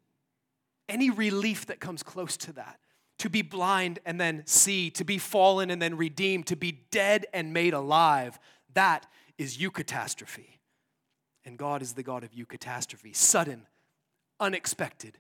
Any 0.88 1.11
relief 1.11 1.66
that 1.66 1.81
comes 1.81 2.03
close 2.03 2.37
to 2.38 2.53
that? 2.55 2.79
To 3.24 3.30
be 3.30 3.40
blind 3.40 4.00
and 4.04 4.20
then 4.20 4.42
see, 4.44 4.90
to 4.90 5.02
be 5.02 5.16
fallen 5.16 5.70
and 5.70 5.80
then 5.80 5.96
redeemed, 5.96 6.46
to 6.48 6.56
be 6.56 6.84
dead 6.90 7.24
and 7.32 7.54
made 7.54 7.72
alive. 7.72 8.38
That 8.74 9.06
is 9.38 9.56
eucatastrophe. 9.56 10.58
And 11.46 11.56
God 11.56 11.80
is 11.80 11.94
the 11.94 12.02
God 12.02 12.22
of 12.22 12.32
eucatastrophe. 12.32 13.16
Sudden, 13.16 13.66
unexpected, 14.38 15.16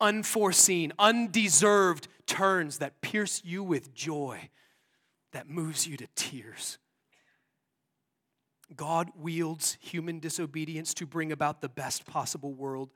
unforeseen, 0.00 0.92
undeserved 0.96 2.06
turns 2.24 2.78
that 2.78 3.00
pierce 3.00 3.42
you 3.44 3.64
with 3.64 3.92
joy, 3.92 4.50
that 5.32 5.50
moves 5.50 5.88
you 5.88 5.96
to 5.96 6.06
tears. 6.14 6.78
God 8.76 9.10
wields 9.16 9.76
human 9.80 10.20
disobedience 10.20 10.94
to 10.94 11.04
bring 11.04 11.32
about 11.32 11.62
the 11.62 11.68
best 11.68 12.06
possible 12.06 12.54
world, 12.54 12.90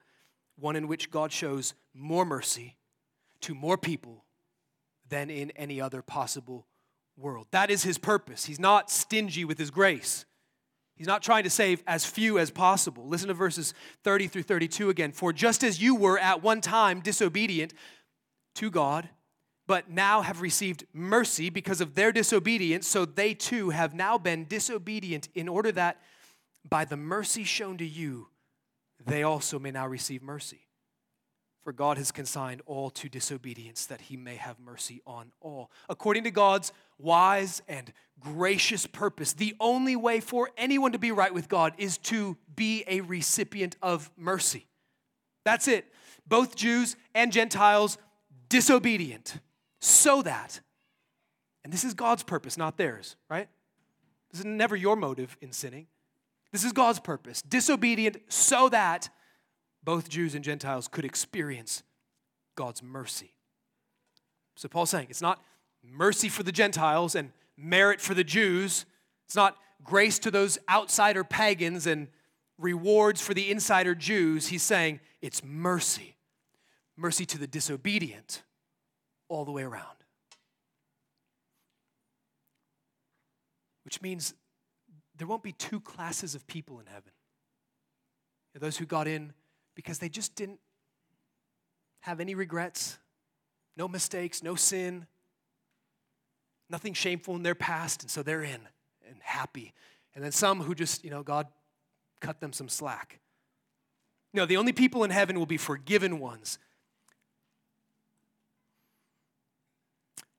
one 0.55 0.77
in 0.77 0.87
which 0.87 1.11
God 1.11 1.33
shows 1.33 1.75
more 1.93 2.25
mercy 2.25 2.77
to 3.41 3.53
more 3.53 3.77
people 3.77 4.24
than 5.15 5.31
in 5.31 5.53
any 5.53 5.81
other 5.81 6.03
possible 6.03 6.67
world. 7.17 7.47
That 7.53 7.71
is 7.71 7.85
his 7.85 7.99
purpose. 7.99 8.47
He's 8.47 8.59
not 8.59 8.91
stingy 8.91 9.45
with 9.45 9.59
his 9.59 9.71
grace. 9.71 10.25
He's 10.97 11.07
not 11.07 11.23
trying 11.23 11.45
to 11.45 11.51
save 11.51 11.85
as 11.87 12.05
few 12.05 12.37
as 12.37 12.51
possible. 12.51 13.07
Listen 13.07 13.29
to 13.29 13.35
verses 13.35 13.75
30 14.03 14.27
through 14.27 14.43
32 14.43 14.91
again. 14.91 15.13
For 15.13 15.33
just 15.33 15.63
as 15.63 15.81
you 15.81 15.95
were 15.95 16.19
at 16.19 16.43
one 16.43 16.61
time 16.61 17.01
disobedient 17.01 17.73
to 18.57 18.73
God, 18.73 19.09
but 19.69 19.89
now 19.89 20.23
have 20.23 20.41
received 20.41 20.85
mercy 20.93 21.49
because 21.49 21.81
of 21.81 21.95
their 21.95 22.11
disobedience, 22.11 22.89
so 22.89 23.05
they 23.05 23.35
too 23.35 23.71
have 23.71 23.95
now 23.95 24.19
been 24.19 24.47
disobedient, 24.47 25.29
in 25.33 25.49
order 25.49 25.71
that 25.73 26.03
by 26.69 26.85
the 26.85 26.97
mercy 26.97 27.45
shown 27.45 27.79
to 27.79 27.87
you, 27.87 28.29
they 29.07 29.23
also 29.23 29.61
may 29.61 29.71
now 29.71 29.87
receive 29.87 30.25
mercy. 30.25 30.67
For 31.65 31.73
God 31.73 31.97
has 31.97 32.13
consigned 32.13 32.61
all 32.67 32.91
to 32.91 33.09
disobedience, 33.09 33.87
that 33.87 34.03
he 34.03 34.19
may 34.19 34.37
have 34.37 34.61
mercy 34.61 35.01
on 35.07 35.33
all. 35.41 35.71
According 35.89 36.25
to 36.25 36.31
God's 36.31 36.73
wise 36.99 37.63
and 37.67 37.91
gracious 38.21 38.87
purpose, 38.87 39.33
the 39.33 39.57
only 39.59 39.97
way 39.97 40.21
for 40.21 40.51
anyone 40.59 40.93
to 40.93 40.99
be 40.99 41.11
right 41.11 41.33
with 41.33 41.49
God 41.49 41.73
is 41.79 41.97
to 41.99 42.37
be 42.55 42.85
a 42.87 43.01
recipient 43.01 43.77
of 43.81 44.11
mercy. 44.15 44.67
That's 45.47 45.67
it. 45.67 45.87
Both 46.27 46.55
Jews 46.55 46.97
and 47.15 47.33
Gentiles 47.33 47.97
disobedient 48.51 49.39
so 49.81 50.21
that, 50.21 50.61
and 51.65 51.73
this 51.73 51.83
is 51.83 51.95
God's 51.95 52.23
purpose, 52.23 52.59
not 52.59 52.77
theirs, 52.77 53.17
right? 53.31 53.49
This 54.31 54.41
is 54.41 54.47
never 54.47 54.77
your 54.77 54.97
motive 54.97 55.37
in 55.41 55.53
sinning. 55.53 55.87
This 56.53 56.63
is 56.63 56.73
God's 56.73 57.01
purpose. 57.01 57.41
Disobedient 57.41 58.19
so 58.29 58.69
that 58.69 59.09
both 59.85 60.09
Jews 60.09 60.35
and 60.35 60.45
Gentiles 60.45 60.89
could 60.89 61.05
experience 61.05 61.83
God's 62.57 62.83
mercy. 62.83 63.35
So 64.57 64.69
Paul's 64.69 64.91
saying 64.91 65.09
it's 65.11 65.23
not 65.23 65.43
mercy 65.83 66.29
for 66.29 66.43
the 66.43 66.53
Gentiles 66.53 67.15
and 67.15 67.33
merit 67.57 68.01
for 68.01 68.15
the 68.15 68.25
Jews. 68.25 68.87
It's 69.27 69.37
not 69.37 69.57
grace 69.83 70.19
to 70.21 70.31
those 70.31 70.59
outsider 70.69 71.25
pagans 71.25 71.87
and 71.87 72.09
rewards 72.59 73.21
for 73.21 73.35
the 73.35 73.51
insider 73.51 73.95
Jews. 73.95 74.49
He's 74.49 74.63
saying 74.63 75.01
it's 75.21 75.43
mercy. 75.45 76.17
Mercy 76.97 77.27
to 77.27 77.39
the 77.39 77.47
disobedient 77.47 78.43
all 79.29 79.45
the 79.45 79.51
way 79.51 79.65
around. 79.65 79.85
Which 83.85 84.01
means 84.01 84.35
there 85.17 85.27
won't 85.27 85.43
be 85.43 85.53
two 85.53 85.81
classes 85.81 86.35
of 86.35 86.47
people 86.47 86.79
in 86.81 86.87
heaven. 86.87 87.11
Those 88.59 88.77
who 88.77 88.87
got 88.87 89.09
in 89.09 89.33
because 89.75 89.99
they 89.99 90.09
just 90.09 90.35
didn't 90.35 90.61
have 92.01 92.21
any 92.21 92.35
regrets, 92.35 92.99
no 93.77 93.89
mistakes, 93.89 94.43
no 94.43 94.55
sin, 94.55 95.07
nothing 96.69 96.95
shameful 96.95 97.35
in 97.37 97.43
their 97.43 97.55
past, 97.55 98.03
and 98.03 98.11
so 98.11 98.23
they're 98.23 98.43
in 98.43 98.61
and 99.09 99.17
happy. 99.21 99.73
And 100.15 100.23
then 100.23 100.33
some 100.33 100.61
who 100.61 100.75
just, 100.75 101.05
you 101.05 101.11
know, 101.11 101.23
God 101.23 101.47
cut 102.21 102.41
them 102.41 102.53
some 102.53 102.69
slack. 102.69 103.21
No, 104.33 104.47
the 104.47 104.57
only 104.57 104.73
people 104.73 105.05
in 105.05 105.11
heaven 105.11 105.39
will 105.39 105.47
be 105.47 105.57
forgiven 105.57 106.19
ones 106.19 106.59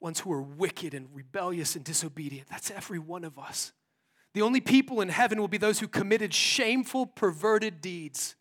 ones 0.05 0.19
who 0.19 0.31
are 0.31 0.41
wicked 0.41 0.93
and 0.93 1.07
rebellious 1.15 1.75
and 1.75 1.83
disobedient. 1.83 2.47
That's 2.47 2.69
every 2.69 2.99
one 2.99 3.23
of 3.23 3.39
us. 3.39 3.73
The 4.35 4.43
only 4.43 4.61
people 4.61 5.01
in 5.01 5.09
heaven 5.09 5.39
will 5.41 5.47
be 5.47 5.57
those 5.57 5.79
who 5.79 5.87
committed 5.87 6.31
shameful, 6.31 7.07
perverted 7.07 7.81
deeds, 7.81 8.35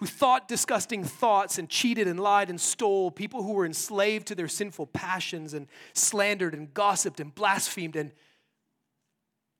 who 0.00 0.06
thought 0.06 0.48
disgusting 0.48 1.04
thoughts 1.04 1.58
and 1.58 1.68
cheated 1.68 2.08
and 2.08 2.18
lied 2.18 2.48
and 2.48 2.58
stole, 2.58 3.10
people 3.10 3.42
who 3.42 3.52
were 3.52 3.66
enslaved 3.66 4.26
to 4.26 4.34
their 4.34 4.48
sinful 4.48 4.86
passions 4.86 5.52
and 5.52 5.68
slandered 5.92 6.54
and 6.54 6.72
gossiped 6.72 7.20
and 7.20 7.34
blasphemed 7.34 7.94
and 7.94 8.10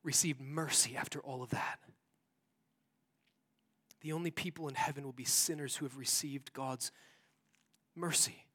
received 0.03 0.41
mercy 0.41 0.97
after 0.97 1.21
all 1.21 1.43
of 1.43 1.51
that. 1.51 1.79
The 4.01 4.13
only 4.13 4.31
people 4.31 4.67
in 4.67 4.77
heaven 4.77 5.05
will 5.05 5.13
be 5.13 5.27
sinners 5.27 5.77
who 5.77 5.85
have 5.85 5.99
received 5.99 6.55
God's 6.55 6.91
mercy. 7.95 8.47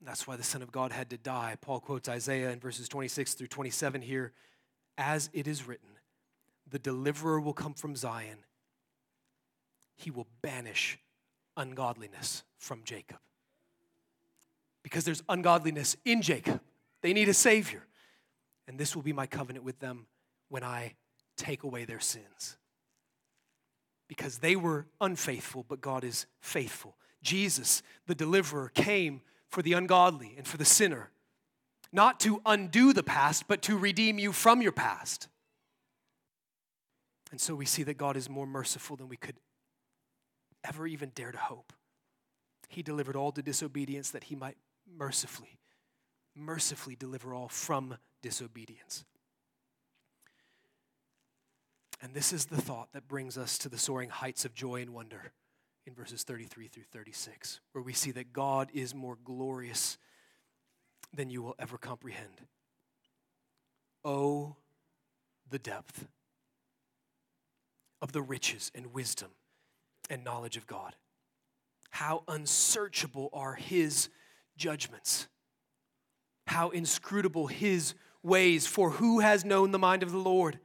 That's 0.00 0.26
why 0.26 0.36
the 0.36 0.42
Son 0.42 0.62
of 0.62 0.72
God 0.72 0.90
had 0.90 1.10
to 1.10 1.18
die. 1.18 1.58
Paul 1.60 1.80
quotes 1.80 2.08
Isaiah 2.08 2.50
in 2.50 2.60
verses 2.60 2.88
26 2.88 3.34
through 3.34 3.48
27 3.48 4.00
here 4.00 4.32
As 4.96 5.28
it 5.34 5.46
is 5.46 5.68
written, 5.68 5.90
the 6.66 6.78
deliverer 6.78 7.42
will 7.42 7.52
come 7.52 7.74
from 7.74 7.94
Zion, 7.94 8.38
he 10.00 10.10
will 10.10 10.26
banish 10.42 10.98
ungodliness 11.56 12.42
from 12.58 12.82
Jacob. 12.84 13.18
Because 14.82 15.04
there's 15.04 15.22
ungodliness 15.28 15.96
in 16.04 16.22
Jacob, 16.22 16.60
they 17.02 17.12
need 17.12 17.28
a 17.28 17.34
Savior. 17.34 17.86
And 18.66 18.78
this 18.78 18.94
will 18.94 19.02
be 19.02 19.12
my 19.12 19.26
covenant 19.26 19.64
with 19.64 19.78
them 19.80 20.06
when 20.48 20.64
I 20.64 20.94
take 21.36 21.64
away 21.64 21.84
their 21.84 22.00
sins. 22.00 22.56
Because 24.08 24.38
they 24.38 24.56
were 24.56 24.86
unfaithful, 25.00 25.64
but 25.68 25.80
God 25.80 26.02
is 26.02 26.26
faithful. 26.40 26.96
Jesus, 27.22 27.82
the 28.06 28.14
deliverer, 28.14 28.70
came 28.74 29.20
for 29.48 29.62
the 29.62 29.72
ungodly 29.74 30.34
and 30.36 30.46
for 30.46 30.56
the 30.56 30.64
sinner, 30.64 31.10
not 31.92 32.20
to 32.20 32.40
undo 32.46 32.92
the 32.92 33.02
past, 33.02 33.46
but 33.48 33.62
to 33.62 33.76
redeem 33.76 34.18
you 34.18 34.32
from 34.32 34.62
your 34.62 34.72
past. 34.72 35.28
And 37.30 37.40
so 37.40 37.54
we 37.54 37.66
see 37.66 37.82
that 37.84 37.98
God 37.98 38.16
is 38.16 38.28
more 38.28 38.46
merciful 38.46 38.96
than 38.96 39.08
we 39.08 39.16
could 39.16 39.36
ever 40.64 40.86
even 40.86 41.12
dare 41.14 41.32
to 41.32 41.38
hope. 41.38 41.72
He 42.68 42.82
delivered 42.82 43.16
all 43.16 43.32
to 43.32 43.42
disobedience 43.42 44.10
that 44.10 44.24
he 44.24 44.34
might 44.34 44.56
mercifully, 44.96 45.58
mercifully 46.34 46.96
deliver 46.96 47.34
all 47.34 47.48
from 47.48 47.96
disobedience. 48.22 49.04
And 52.02 52.14
this 52.14 52.32
is 52.32 52.46
the 52.46 52.60
thought 52.60 52.88
that 52.92 53.08
brings 53.08 53.36
us 53.36 53.58
to 53.58 53.68
the 53.68 53.78
soaring 53.78 54.08
heights 54.08 54.44
of 54.44 54.54
joy 54.54 54.80
and 54.80 54.94
wonder 54.94 55.32
in 55.86 55.94
verses 55.94 56.22
33 56.22 56.68
through 56.68 56.84
36, 56.84 57.60
where 57.72 57.82
we 57.82 57.92
see 57.92 58.10
that 58.12 58.32
God 58.32 58.70
is 58.72 58.94
more 58.94 59.18
glorious 59.22 59.98
than 61.14 61.30
you 61.30 61.42
will 61.42 61.56
ever 61.58 61.76
comprehend. 61.76 62.46
Oh, 64.04 64.56
the 65.50 65.58
depth 65.58 66.06
of 68.00 68.12
the 68.12 68.22
riches 68.22 68.70
and 68.74 68.94
wisdom 68.94 69.30
and 70.10 70.22
knowledge 70.24 70.56
of 70.58 70.66
God. 70.66 70.94
How 71.90 72.24
unsearchable 72.28 73.30
are 73.32 73.54
his 73.54 74.10
judgments 74.56 75.28
how 76.50 76.70
inscrutable 76.70 77.46
his 77.46 77.94
ways. 78.24 78.66
For 78.66 78.90
who 78.90 79.20
has 79.20 79.44
known 79.44 79.70
the 79.70 79.78
mind 79.78 80.02
of 80.02 80.10
the 80.10 80.18
Lord? 80.18 80.58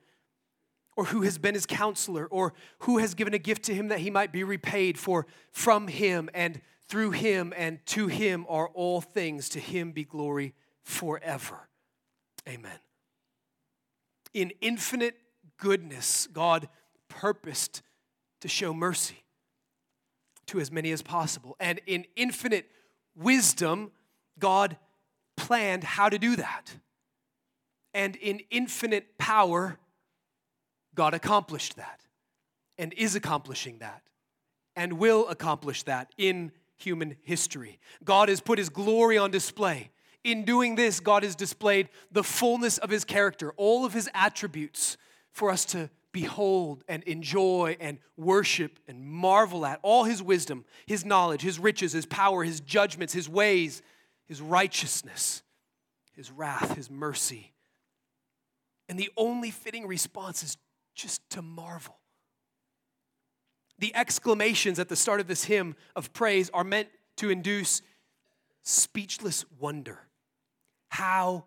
Or 0.98 1.06
who 1.06 1.22
has 1.22 1.38
been 1.38 1.54
his 1.54 1.68
counselor? 1.68 2.26
Or 2.26 2.54
who 2.80 2.98
has 2.98 3.14
given 3.14 3.36
a 3.36 3.40
gift 3.40 3.64
to 3.66 3.76
him 3.76 3.90
that 3.90 4.00
he 4.00 4.10
might 4.10 4.32
be 4.32 4.44
repaid? 4.44 4.98
For 4.98 5.28
from 5.52 5.88
him 5.88 6.28
and 6.34 6.60
through 6.88 7.12
him 7.12 7.54
and 7.56 7.86
to 7.88 8.08
him 8.08 8.48
are 8.50 8.68
all 8.70 9.00
things. 9.00 9.48
To 9.50 9.60
him 9.60 9.92
be 9.92 10.04
glory 10.04 10.56
forever. 10.84 11.70
Amen. 12.50 12.80
In 14.34 14.52
infinite 14.62 15.18
goodness, 15.58 16.28
God 16.34 16.68
purposed 17.10 17.84
to 18.42 18.48
show 18.48 18.74
mercy 18.74 19.25
to 20.48 20.60
as 20.60 20.72
many 20.72 20.92
as 20.92 21.02
possible. 21.02 21.56
And 21.60 21.80
in 21.86 22.06
infinite 22.16 22.70
wisdom, 23.16 23.92
God 24.40 24.78
planned 25.38 25.84
how 25.84 26.10
to 26.10 26.18
do 26.18 26.36
that. 26.36 26.76
And 27.94 28.16
in 28.18 28.42
infinite 28.50 29.18
power, 29.18 29.78
God 30.96 31.14
accomplished 31.14 31.78
that 31.78 32.02
and 32.78 32.94
is 32.94 33.16
accomplishing 33.16 33.80
that 33.80 34.02
and 34.76 34.94
will 34.94 35.28
accomplish 35.28 35.84
that 35.84 36.12
in 36.18 36.52
human 36.78 37.16
history. 37.24 37.80
God 38.04 38.30
has 38.30 38.42
put 38.42 38.58
his 38.58 38.70
glory 38.70 39.18
on 39.18 39.32
display. 39.32 39.92
In 40.24 40.44
doing 40.44 40.76
this, 40.76 41.00
God 41.00 41.24
has 41.24 41.36
displayed 41.36 41.88
the 42.12 42.24
fullness 42.24 42.78
of 42.80 42.90
his 42.90 43.06
character, 43.06 43.54
all 43.58 43.86
of 43.86 43.94
his 43.94 44.10
attributes 44.14 44.98
for 45.32 45.52
us 45.52 45.66
to 45.66 45.90
behold 46.16 46.82
and 46.88 47.04
enjoy 47.04 47.76
and 47.82 47.98
worship 48.16 48.80
and 48.88 49.06
marvel 49.06 49.66
at. 49.66 49.82
All 49.82 50.06
his 50.06 50.24
wisdom, 50.24 50.64
his 50.86 51.04
knowledge, 51.04 51.42
his 51.42 51.60
riches, 51.60 51.92
his 51.92 52.06
power, 52.06 52.46
his 52.46 52.62
judgments, 52.62 53.14
his 53.14 53.28
ways, 53.28 53.82
his 54.26 54.42
righteousness, 54.42 55.44
his 56.14 56.32
wrath, 56.32 56.78
his 56.78 56.90
mercy. 56.90 57.52
And 58.88 58.98
the 58.98 59.10
only 59.18 59.52
fitting 59.52 59.88
response 59.88 60.42
is 60.42 60.56
just 60.96 61.30
to 61.32 61.42
marvel. 61.42 61.98
The 63.80 63.94
exclamations 63.94 64.80
at 64.80 64.88
the 64.88 64.96
start 64.96 65.20
of 65.20 65.28
this 65.28 65.44
hymn 65.44 65.76
of 65.98 66.14
praise 66.14 66.50
are 66.54 66.64
meant 66.64 66.88
to 67.18 67.30
induce 67.30 67.82
speechless 68.64 69.44
wonder. 69.60 70.00
How 70.88 71.44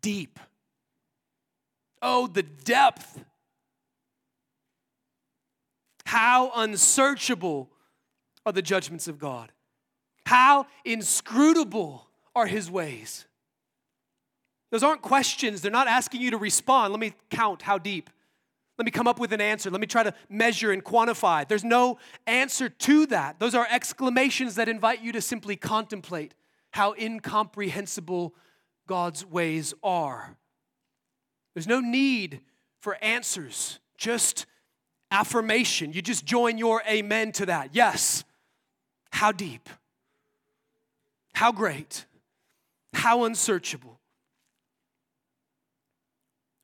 deep! 0.00 0.40
Oh, 2.00 2.26
the 2.26 2.42
depth! 2.42 3.22
How 6.08 6.52
unsearchable 6.56 7.68
are 8.46 8.52
the 8.52 8.62
judgments 8.62 9.08
of 9.08 9.18
God! 9.18 9.52
How 10.24 10.66
inscrutable 10.82 12.08
are 12.34 12.46
his 12.46 12.70
ways! 12.70 13.26
Those 14.70 14.82
aren't 14.82 15.02
questions. 15.02 15.60
They're 15.60 15.70
not 15.70 15.86
asking 15.86 16.22
you 16.22 16.30
to 16.30 16.38
respond. 16.38 16.94
Let 16.94 17.00
me 17.00 17.12
count 17.28 17.60
how 17.60 17.76
deep. 17.76 18.08
Let 18.78 18.86
me 18.86 18.90
come 18.90 19.06
up 19.06 19.20
with 19.20 19.34
an 19.34 19.42
answer. 19.42 19.70
Let 19.70 19.82
me 19.82 19.86
try 19.86 20.02
to 20.02 20.14
measure 20.30 20.72
and 20.72 20.82
quantify. 20.82 21.46
There's 21.46 21.62
no 21.62 21.98
answer 22.26 22.70
to 22.70 23.04
that. 23.06 23.38
Those 23.38 23.54
are 23.54 23.66
exclamations 23.70 24.54
that 24.54 24.66
invite 24.66 25.02
you 25.02 25.12
to 25.12 25.20
simply 25.20 25.56
contemplate 25.56 26.32
how 26.70 26.94
incomprehensible 26.98 28.34
God's 28.86 29.26
ways 29.26 29.74
are. 29.82 30.38
There's 31.52 31.66
no 31.66 31.80
need 31.80 32.40
for 32.80 32.96
answers, 33.02 33.78
just 33.98 34.46
affirmation. 35.10 35.92
You 35.92 36.02
just 36.02 36.24
join 36.24 36.58
your 36.58 36.82
amen 36.88 37.32
to 37.32 37.46
that. 37.46 37.70
Yes. 37.74 38.24
How 39.10 39.32
deep? 39.32 39.68
How 41.32 41.52
great? 41.52 42.04
How 42.92 43.24
unsearchable? 43.24 43.98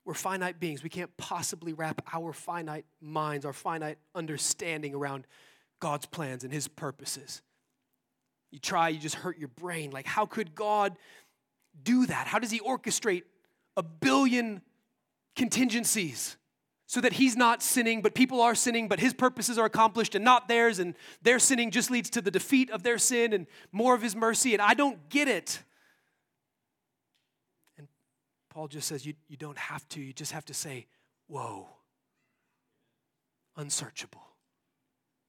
We're 0.05 0.15
finite 0.15 0.61
beings. 0.61 0.83
We 0.83 0.91
can't 0.91 1.17
possibly 1.17 1.73
wrap 1.73 2.03
our 2.13 2.33
finite 2.33 2.85
minds, 3.01 3.47
our 3.47 3.53
finite 3.53 3.99
understanding 4.15 4.95
around 4.95 5.27
God's 5.81 6.07
plans 6.07 6.45
and 6.45 6.53
His 6.53 6.69
purposes. 6.69 7.41
You 8.51 8.59
try, 8.59 8.91
you 8.91 8.99
just 8.99 9.15
hurt 9.15 9.39
your 9.39 9.49
brain. 9.49 9.91
Like, 9.91 10.07
how 10.07 10.27
could 10.27 10.55
God 10.55 10.97
do 11.83 12.07
that? 12.07 12.27
How 12.27 12.39
does 12.39 12.51
He 12.51 12.61
orchestrate 12.61 13.23
a 13.77 13.83
billion 13.83 14.61
contingencies 15.35 16.37
so 16.95 17.01
that 17.01 17.15
He's 17.15 17.37
not 17.37 17.61
sinning, 17.61 18.03
but 18.03 18.15
people 18.15 18.41
are 18.41 18.55
sinning, 18.55 18.87
but 18.87 19.01
His 19.01 19.13
purposes 19.13 19.59
are 19.59 19.65
accomplished 19.65 20.15
and 20.15 20.25
not 20.25 20.47
theirs, 20.47 20.79
and 20.79 20.95
their 21.23 21.41
sinning 21.41 21.73
just 21.73 21.91
leads 21.91 22.09
to 22.11 22.21
the 22.21 22.31
defeat 22.31 22.71
of 22.71 22.85
their 22.85 22.99
sin 22.99 23.33
and 23.33 23.49
more 23.73 23.97
of 23.97 24.03
His 24.03 24.15
mercy? 24.15 24.53
And 24.53 24.63
I 24.63 24.75
don't 24.75 25.09
get 25.09 25.27
it. 25.27 25.59
And 27.77 27.89
Paul 28.49 28.69
just 28.69 28.87
says 28.87 29.05
you, 29.05 29.15
you 29.27 29.37
don't 29.37 29.59
have 29.59 29.89
to, 29.89 30.01
you 30.01 30.13
just 30.13 30.31
have 30.31 30.45
to 30.45 30.55
say, 30.55 30.87
Whoa, 31.27 31.67
unsearchable, 33.57 34.23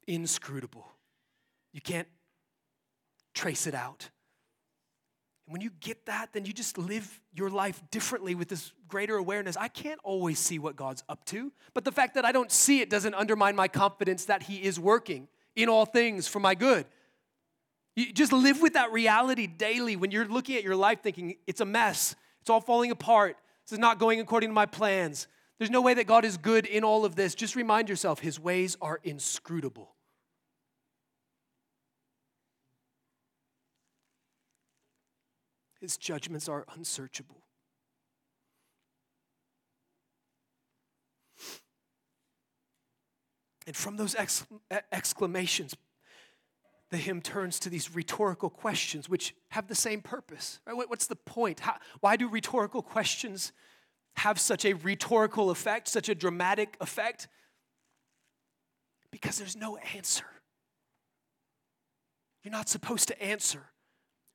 inscrutable. 0.05 0.85
You 1.73 1.81
can't 1.81 2.07
trace 3.33 3.65
it 3.65 3.73
out. 3.73 4.11
And 5.45 5.53
when 5.53 5.61
you 5.61 5.69
get 5.79 6.05
that, 6.07 6.33
then 6.33 6.45
you 6.45 6.53
just 6.53 6.77
live 6.77 7.19
your 7.33 7.49
life 7.49 7.81
differently 7.91 8.33
with 8.33 8.47
this 8.47 8.71
greater 8.87 9.15
awareness. 9.15 9.55
I 9.55 9.67
can't 9.67 9.99
always 10.03 10.39
see 10.39 10.57
what 10.57 10.75
God's 10.75 11.03
up 11.07 11.23
to, 11.25 11.51
but 11.73 11.85
the 11.85 11.91
fact 11.91 12.15
that 12.15 12.25
I 12.25 12.31
don't 12.31 12.51
see 12.51 12.81
it 12.81 12.89
doesn't 12.89 13.13
undermine 13.13 13.55
my 13.55 13.67
confidence 13.67 14.25
that 14.25 14.43
He 14.43 14.63
is 14.63 14.79
working 14.79 15.27
in 15.55 15.69
all 15.69 15.85
things 15.85 16.27
for 16.27 16.39
my 16.39 16.55
good. 16.55 16.85
You 17.95 18.11
just 18.11 18.33
live 18.33 18.61
with 18.61 18.73
that 18.73 18.91
reality 18.91 19.47
daily 19.47 19.95
when 19.95 20.11
you're 20.11 20.27
looking 20.27 20.57
at 20.57 20.63
your 20.63 20.75
life 20.75 21.01
thinking 21.01 21.37
it's 21.47 21.61
a 21.61 21.65
mess. 21.65 22.15
It's 22.41 22.49
all 22.49 22.61
falling 22.61 22.91
apart. 22.91 23.37
This 23.65 23.73
is 23.73 23.79
not 23.79 23.99
going 23.99 24.19
according 24.19 24.49
to 24.49 24.53
my 24.53 24.65
plans. 24.65 25.27
There's 25.57 25.71
no 25.71 25.81
way 25.81 25.93
that 25.93 26.05
God 26.05 26.25
is 26.25 26.37
good 26.37 26.65
in 26.65 26.83
all 26.83 27.05
of 27.05 27.15
this. 27.15 27.35
Just 27.35 27.55
remind 27.55 27.87
yourself, 27.87 28.19
His 28.19 28.39
ways 28.39 28.75
are 28.81 28.99
inscrutable. 29.03 29.94
His 35.85 35.97
judgments 35.97 36.49
are 36.49 36.65
unsearchable. 36.75 37.43
And 43.67 43.75
from 43.75 43.95
those 43.95 44.15
exclamations, 44.91 45.75
the 46.89 46.97
hymn 46.97 47.21
turns 47.21 47.59
to 47.59 47.69
these 47.69 47.93
rhetorical 47.93 48.49
questions 48.49 49.07
which 49.07 49.35
have 49.49 49.67
the 49.67 49.75
same 49.75 50.01
purpose. 50.01 50.59
Right? 50.65 50.89
What's 50.89 51.05
the 51.05 51.15
point? 51.15 51.59
How, 51.59 51.75
why 51.99 52.15
do 52.15 52.27
rhetorical 52.27 52.81
questions 52.81 53.53
have 54.15 54.39
such 54.39 54.65
a 54.65 54.73
rhetorical 54.73 55.51
effect, 55.51 55.87
such 55.87 56.09
a 56.09 56.15
dramatic 56.15 56.77
effect? 56.81 57.27
Because 59.11 59.37
there's 59.37 59.55
no 59.55 59.77
answer. 59.93 60.25
You're 62.41 62.51
not 62.51 62.69
supposed 62.69 63.07
to 63.09 63.21
answer 63.21 63.67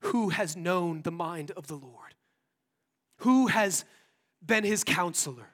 who 0.01 0.31
has 0.31 0.57
known 0.57 1.03
the 1.03 1.11
mind 1.11 1.51
of 1.57 1.67
the 1.67 1.77
Lord, 1.77 2.15
who 3.19 3.49
has 3.49 3.85
been 4.45 4.65
his 4.65 4.85
counselor. 4.85 5.51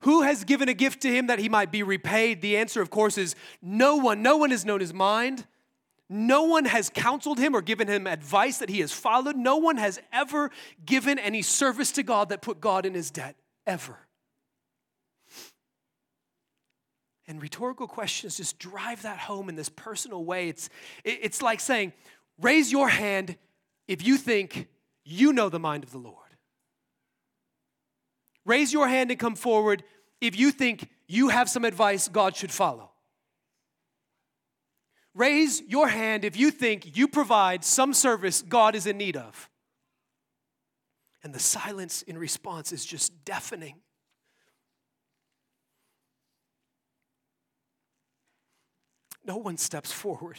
Who 0.00 0.22
has 0.22 0.44
given 0.44 0.68
a 0.68 0.74
gift 0.74 1.02
to 1.02 1.08
him 1.08 1.28
that 1.28 1.38
he 1.38 1.48
might 1.48 1.72
be 1.72 1.82
repaid? 1.82 2.40
The 2.40 2.58
answer, 2.58 2.82
of 2.82 2.90
course, 2.90 3.18
is 3.18 3.34
no 3.62 3.96
one. 3.96 4.22
No 4.22 4.36
one 4.36 4.50
has 4.50 4.64
known 4.64 4.80
his 4.80 4.94
mind. 4.94 5.46
No 6.08 6.44
one 6.44 6.66
has 6.66 6.90
counseled 6.90 7.38
him 7.38 7.56
or 7.56 7.62
given 7.62 7.88
him 7.88 8.06
advice 8.06 8.58
that 8.58 8.68
he 8.68 8.80
has 8.80 8.92
followed. 8.92 9.36
No 9.36 9.56
one 9.56 9.76
has 9.78 9.98
ever 10.12 10.50
given 10.84 11.18
any 11.18 11.42
service 11.42 11.90
to 11.92 12.02
God 12.02 12.28
that 12.28 12.42
put 12.42 12.60
God 12.60 12.86
in 12.86 12.94
his 12.94 13.10
debt, 13.10 13.36
ever. 13.66 13.98
And 17.26 17.42
rhetorical 17.42 17.88
questions 17.88 18.36
just 18.36 18.58
drive 18.60 19.02
that 19.02 19.18
home 19.18 19.48
in 19.48 19.56
this 19.56 19.68
personal 19.68 20.24
way. 20.24 20.48
It's, 20.48 20.68
it's 21.02 21.42
like 21.42 21.58
saying, 21.58 21.92
raise 22.40 22.70
your 22.70 22.88
hand 22.88 23.36
if 23.88 24.06
you 24.06 24.16
think 24.16 24.68
you 25.04 25.32
know 25.32 25.48
the 25.48 25.58
mind 25.58 25.84
of 25.84 25.92
the 25.92 25.98
Lord. 25.98 26.16
Raise 28.44 28.72
your 28.72 28.88
hand 28.88 29.10
and 29.10 29.18
come 29.18 29.34
forward 29.34 29.82
if 30.20 30.38
you 30.38 30.50
think 30.50 30.88
you 31.08 31.28
have 31.28 31.48
some 31.48 31.64
advice 31.64 32.08
God 32.08 32.36
should 32.36 32.50
follow. 32.50 32.90
Raise 35.14 35.62
your 35.62 35.88
hand 35.88 36.24
if 36.24 36.36
you 36.36 36.50
think 36.50 36.96
you 36.96 37.08
provide 37.08 37.64
some 37.64 37.94
service 37.94 38.42
God 38.42 38.74
is 38.74 38.86
in 38.86 38.98
need 38.98 39.16
of. 39.16 39.48
And 41.24 41.34
the 41.34 41.38
silence 41.40 42.02
in 42.02 42.18
response 42.18 42.70
is 42.70 42.84
just 42.84 43.24
deafening. 43.24 43.76
No 49.24 49.38
one 49.38 49.56
steps 49.56 49.90
forward. 49.90 50.38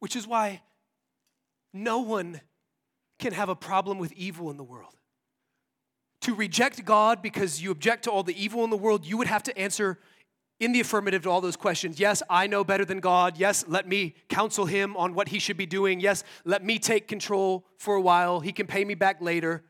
Which 0.00 0.16
is 0.16 0.26
why 0.26 0.62
no 1.72 2.00
one 2.00 2.40
can 3.18 3.32
have 3.32 3.48
a 3.48 3.56
problem 3.56 3.98
with 3.98 4.12
evil 4.12 4.50
in 4.50 4.56
the 4.56 4.64
world. 4.64 4.94
To 6.22 6.34
reject 6.34 6.84
God 6.84 7.22
because 7.22 7.62
you 7.62 7.70
object 7.70 8.04
to 8.04 8.10
all 8.10 8.22
the 8.22 8.40
evil 8.40 8.64
in 8.64 8.70
the 8.70 8.76
world, 8.76 9.04
you 9.04 9.16
would 9.16 9.26
have 9.26 9.42
to 9.44 9.58
answer 9.58 9.98
in 10.60 10.72
the 10.72 10.80
affirmative 10.80 11.22
to 11.22 11.30
all 11.30 11.40
those 11.40 11.56
questions. 11.56 12.00
Yes, 12.00 12.22
I 12.28 12.46
know 12.48 12.64
better 12.64 12.84
than 12.84 13.00
God. 13.00 13.38
Yes, 13.38 13.64
let 13.68 13.86
me 13.86 14.14
counsel 14.28 14.66
him 14.66 14.96
on 14.96 15.14
what 15.14 15.28
he 15.28 15.38
should 15.38 15.56
be 15.56 15.66
doing. 15.66 16.00
Yes, 16.00 16.24
let 16.44 16.64
me 16.64 16.78
take 16.78 17.06
control 17.06 17.64
for 17.76 17.94
a 17.94 18.00
while. 18.00 18.40
He 18.40 18.52
can 18.52 18.66
pay 18.66 18.84
me 18.84 18.94
back 18.94 19.20
later. 19.20 19.64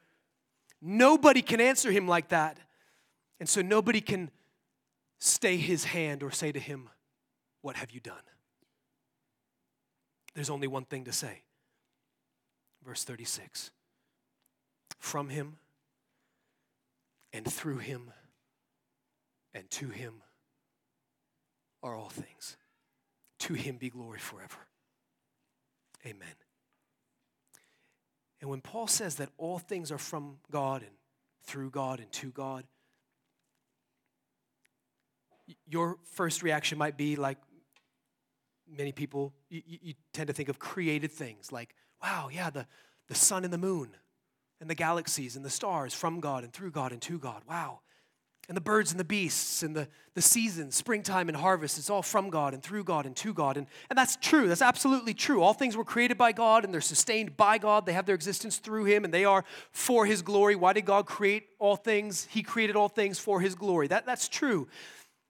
Nobody 0.81 1.43
can 1.43 1.61
answer 1.61 1.91
him 1.91 2.09
like 2.09 2.29
that. 2.29 2.59
And 3.41 3.49
so 3.49 3.61
nobody 3.61 4.01
can 4.01 4.31
stay 5.19 5.57
his 5.57 5.85
hand 5.85 6.23
or 6.23 6.31
say 6.31 6.53
to 6.53 6.61
him, 6.61 6.89
What 7.61 7.77
have 7.77 7.91
you 7.91 8.01
done? 8.01 8.17
There's 10.39 10.51
only 10.51 10.69
one 10.69 10.85
thing 10.85 11.07
to 11.07 11.13
say. 11.13 11.43
Verse 12.87 13.03
36 13.03 13.73
From 15.01 15.31
him 15.31 15.57
and 17.33 17.45
through 17.45 17.79
him 17.79 18.13
and 19.53 19.69
to 19.69 19.89
him 19.89 20.23
are 21.83 21.97
all 21.97 22.11
things. 22.11 22.57
To 23.41 23.55
him 23.55 23.79
be 23.79 23.91
glory 23.91 24.21
forever. 24.21 24.69
Amen. 26.07 26.37
And 28.41 28.49
when 28.49 28.61
Paul 28.61 28.87
says 28.87 29.17
that 29.17 29.31
all 29.39 29.59
things 29.59 29.91
are 29.91 29.99
from 29.99 30.37
God 30.53 30.83
and 30.83 30.93
through 31.43 31.71
God 31.71 31.99
and 31.99 32.13
to 32.13 32.31
God, 32.31 32.63
your 35.67 35.97
first 36.13 36.45
reaction 36.45 36.79
might 36.79 36.97
be 36.97 37.17
like 37.17 37.39
many 38.77 38.93
people, 38.93 39.33
you, 39.49 39.63
you, 39.67 39.95
tend 40.13 40.27
to 40.29 40.33
think 40.33 40.49
of 40.49 40.59
created 40.59 41.11
things 41.11 41.53
like, 41.53 41.75
wow, 42.03 42.29
yeah, 42.33 42.51
the, 42.51 42.67
the 43.09 43.15
sun 43.15 43.45
and 43.45 43.53
the 43.53 43.59
moon 43.59 43.91
and 44.61 44.69
the 44.69 44.75
galaxies 44.75 45.37
and 45.37 45.45
the 45.45 45.51
stars 45.51 45.95
from 45.95 46.21
God 46.21 46.45
and 46.45 46.53
through 46.53 46.71
God 46.71 46.93
and 46.93 47.01
to 47.03 47.19
God. 47.19 47.43
Wow 47.49 47.81
and 48.49 48.57
the 48.57 48.63
birds 48.63 48.91
and 48.91 48.99
the 48.99 49.05
beasts 49.05 49.63
and 49.63 49.77
the, 49.77 49.87
the 50.15 50.23
seasons, 50.23 50.75
springtime 50.75 51.29
and 51.29 51.37
harvest, 51.37 51.77
it's 51.77 51.91
all 51.91 52.03
from 52.03 52.31
God 52.31 52.55
and 52.55 52.63
through 52.63 52.83
God 52.83 53.05
and 53.05 53.15
to 53.17 53.35
God. 53.35 53.59
And, 53.59 53.67
and 53.91 53.99
that's 53.99 54.17
true. 54.17 54.49
That's 54.49 54.63
absolutely 54.63 55.13
true. 55.13 55.43
All 55.43 55.53
things 55.53 55.77
were 55.77 55.85
created 55.85 56.17
by 56.17 56.33
God 56.33 56.65
and 56.65 56.73
they're 56.73 56.81
sustained 56.81 57.37
by 57.37 57.59
God. 57.59 57.85
They 57.85 57.93
have 57.93 58.07
their 58.07 58.15
existence 58.15 58.57
through 58.57 58.85
Him 58.85 59.05
and 59.05 59.13
they 59.13 59.27
are 59.27 59.45
for 59.71 60.07
His 60.07 60.23
glory. 60.23 60.57
Why 60.57 60.73
did 60.73 60.87
God 60.87 61.05
create 61.05 61.45
all 61.59 61.77
things? 61.77 62.27
He 62.31 62.43
created 62.43 62.75
all 62.75 62.89
things 62.89 63.19
for 63.19 63.41
His 63.41 63.55
glory. 63.55 63.87
That, 63.89 64.07
that's 64.07 64.29
true. 64.29 64.67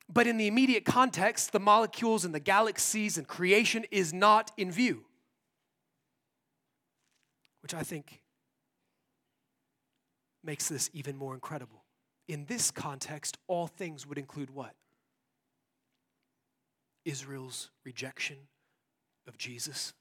But 0.08 0.26
in 0.26 0.36
the 0.38 0.46
immediate 0.46 0.84
context, 0.84 1.52
the 1.52 1.60
molecules 1.60 2.24
and 2.24 2.34
the 2.34 2.40
galaxies 2.40 3.18
and 3.18 3.26
creation 3.26 3.84
is 3.90 4.12
not 4.12 4.50
in 4.56 4.72
view, 4.72 5.04
which 7.62 7.74
I 7.74 7.82
think 7.82 8.22
makes 10.42 10.68
this 10.68 10.88
even 10.94 11.16
more 11.16 11.34
incredible 11.34 11.84
in 12.28 12.44
this 12.44 12.70
context, 12.70 13.38
all 13.48 13.66
things 13.66 14.06
would 14.06 14.18
include 14.18 14.50
what? 14.50 14.74
Israel's 17.04 17.70
rejection 17.84 18.36
of 19.26 19.38
Jesus, 19.38 19.94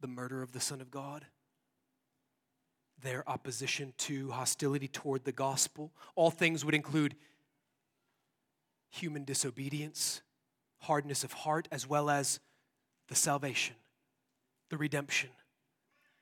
the 0.00 0.08
murder 0.08 0.42
of 0.42 0.50
the 0.50 0.60
Son 0.60 0.80
of 0.80 0.90
God, 0.90 1.26
their 3.00 3.28
opposition 3.28 3.94
to 3.98 4.32
hostility 4.32 4.88
toward 4.88 5.24
the 5.24 5.32
gospel. 5.32 5.92
All 6.16 6.30
things 6.30 6.64
would 6.64 6.74
include 6.74 7.14
human 8.90 9.24
disobedience, 9.24 10.22
hardness 10.80 11.24
of 11.24 11.32
heart, 11.32 11.68
as 11.70 11.88
well 11.88 12.10
as 12.10 12.40
the 13.08 13.14
salvation, 13.14 13.76
the 14.70 14.76
redemption, 14.76 15.30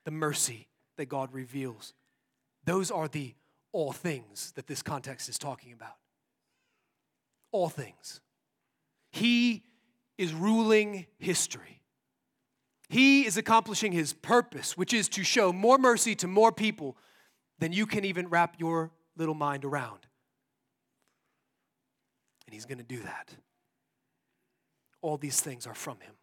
the 0.05 0.11
mercy 0.11 0.69
that 0.97 1.07
God 1.07 1.33
reveals. 1.33 1.95
Those 2.65 2.91
are 2.91 3.09
the 3.09 3.35
all 3.73 3.93
things 3.93 4.53
that 4.53 4.67
this 4.67 4.83
context 4.83 5.29
is 5.29 5.39
talking 5.39 5.73
about. 5.73 5.97
All 7.51 7.69
things. 7.69 8.21
He 9.11 9.65
is 10.17 10.33
ruling 10.33 11.07
history. 11.19 11.83
He 12.89 13.27
is 13.27 13.37
accomplishing 13.37 13.93
his 13.93 14.12
purpose, 14.12 14.77
which 14.77 14.93
is 14.93 15.09
to 15.11 15.25
show 15.25 15.53
more 15.53 15.79
mercy 15.79 16.15
to 16.17 16.29
more 16.29 16.53
people 16.53 16.97
than 17.59 17.73
you 17.73 17.87
can 17.87 18.05
even 18.05 18.29
wrap 18.29 18.57
your 18.59 18.93
little 19.17 19.35
mind 19.35 19.65
around. 19.65 20.01
And 22.55 22.61
he's 22.61 22.67
going 22.67 22.79
to 22.79 22.85
do 22.85 23.03
that. 23.03 23.35
All 25.03 25.17
these 25.17 25.41
things 25.41 25.67
are 25.67 25.75
from 25.75 25.99
him 25.99 26.15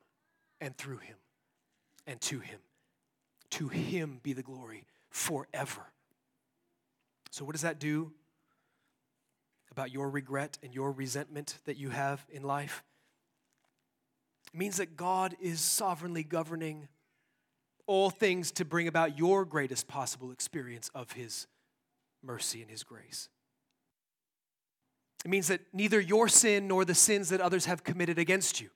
and 0.62 0.78
through 0.78 1.00
him 1.00 1.18
and 2.08 2.22
to 2.22 2.40
him. 2.40 2.60
To 3.50 3.68
him 3.68 4.22
be 4.24 4.32
the 4.32 4.42
glory 4.42 4.86
forever. 5.10 5.92
So, 7.32 7.44
what 7.44 7.52
does 7.52 7.64
that 7.64 7.80
do 7.82 8.14
about 9.72 9.92
your 9.92 10.10
regret 10.10 10.58
and 10.64 10.74
your 10.74 10.94
resentment 10.94 11.58
that 11.66 11.76
you 11.76 11.90
have 11.90 12.26
in 12.32 12.44
life? 12.44 12.82
It 14.54 14.58
means 14.58 14.78
that 14.78 14.96
God 14.96 15.36
is 15.42 15.60
sovereignly 15.60 16.24
governing 16.24 16.88
all 17.88 18.10
things 18.10 18.52
to 18.52 18.64
bring 18.64 18.88
about 18.88 19.18
your 19.18 19.44
greatest 19.44 19.90
possible 19.90 20.32
experience 20.32 20.90
of 20.96 21.12
His 21.12 21.48
mercy 22.24 22.62
and 22.62 22.72
His 22.72 22.84
grace. 22.84 23.28
It 25.24 25.30
means 25.30 25.48
that 25.48 25.62
neither 25.74 26.00
your 26.00 26.28
sin 26.28 26.68
nor 26.68 26.84
the 26.84 26.96
sins 26.96 27.30
that 27.30 27.42
others 27.42 27.66
have 27.66 27.84
committed 27.84 28.18
against 28.18 28.60
you 28.60 28.70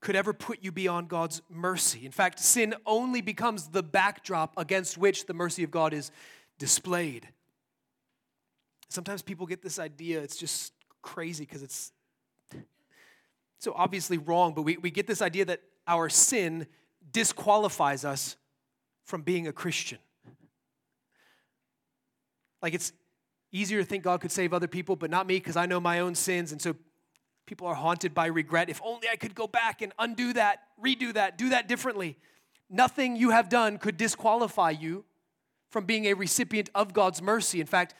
could 0.00 0.14
ever 0.14 0.32
put 0.32 0.62
you 0.62 0.70
beyond 0.70 1.08
God's 1.08 1.42
mercy. 1.50 2.06
In 2.06 2.12
fact, 2.12 2.38
sin 2.38 2.74
only 2.86 3.20
becomes 3.20 3.68
the 3.68 3.82
backdrop 3.82 4.54
against 4.56 4.96
which 4.96 5.26
the 5.26 5.34
mercy 5.34 5.64
of 5.64 5.70
God 5.70 5.92
is 5.92 6.12
displayed. 6.58 7.28
Sometimes 8.88 9.22
people 9.22 9.46
get 9.46 9.60
this 9.60 9.78
idea, 9.78 10.20
it's 10.20 10.36
just 10.36 10.72
crazy 11.02 11.44
because 11.44 11.62
it's 11.62 11.92
so 13.58 13.72
obviously 13.74 14.18
wrong, 14.18 14.54
but 14.54 14.62
we, 14.62 14.76
we 14.76 14.90
get 14.90 15.06
this 15.06 15.20
idea 15.20 15.44
that 15.46 15.62
our 15.86 16.08
sin 16.08 16.66
disqualifies 17.10 18.04
us 18.04 18.36
from 19.04 19.22
being 19.22 19.48
a 19.48 19.52
Christian. 19.52 19.98
Like 22.62 22.74
it's 22.74 22.92
easier 23.52 23.80
to 23.80 23.84
think 23.84 24.04
God 24.04 24.20
could 24.20 24.32
save 24.32 24.52
other 24.52 24.68
people, 24.68 24.96
but 24.96 25.10
not 25.10 25.26
me 25.26 25.36
because 25.36 25.56
I 25.56 25.66
know 25.66 25.80
my 25.80 26.00
own 26.00 26.14
sins. 26.14 26.52
And 26.52 26.60
so 26.60 26.74
people 27.46 27.66
are 27.66 27.74
haunted 27.74 28.14
by 28.14 28.26
regret. 28.26 28.68
If 28.68 28.80
only 28.84 29.08
I 29.08 29.16
could 29.16 29.34
go 29.34 29.46
back 29.46 29.82
and 29.82 29.92
undo 29.98 30.32
that, 30.34 30.60
redo 30.82 31.12
that, 31.14 31.38
do 31.38 31.50
that 31.50 31.68
differently. 31.68 32.16
Nothing 32.70 33.16
you 33.16 33.30
have 33.30 33.48
done 33.48 33.78
could 33.78 33.96
disqualify 33.96 34.70
you 34.70 35.04
from 35.70 35.84
being 35.84 36.06
a 36.06 36.14
recipient 36.14 36.70
of 36.74 36.92
God's 36.92 37.22
mercy. 37.22 37.60
In 37.60 37.66
fact, 37.66 37.94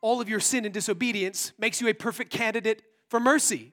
all 0.00 0.20
of 0.20 0.28
your 0.28 0.40
sin 0.40 0.64
and 0.64 0.74
disobedience 0.74 1.52
makes 1.58 1.80
you 1.80 1.88
a 1.88 1.94
perfect 1.94 2.30
candidate 2.30 2.82
for 3.08 3.20
mercy. 3.20 3.72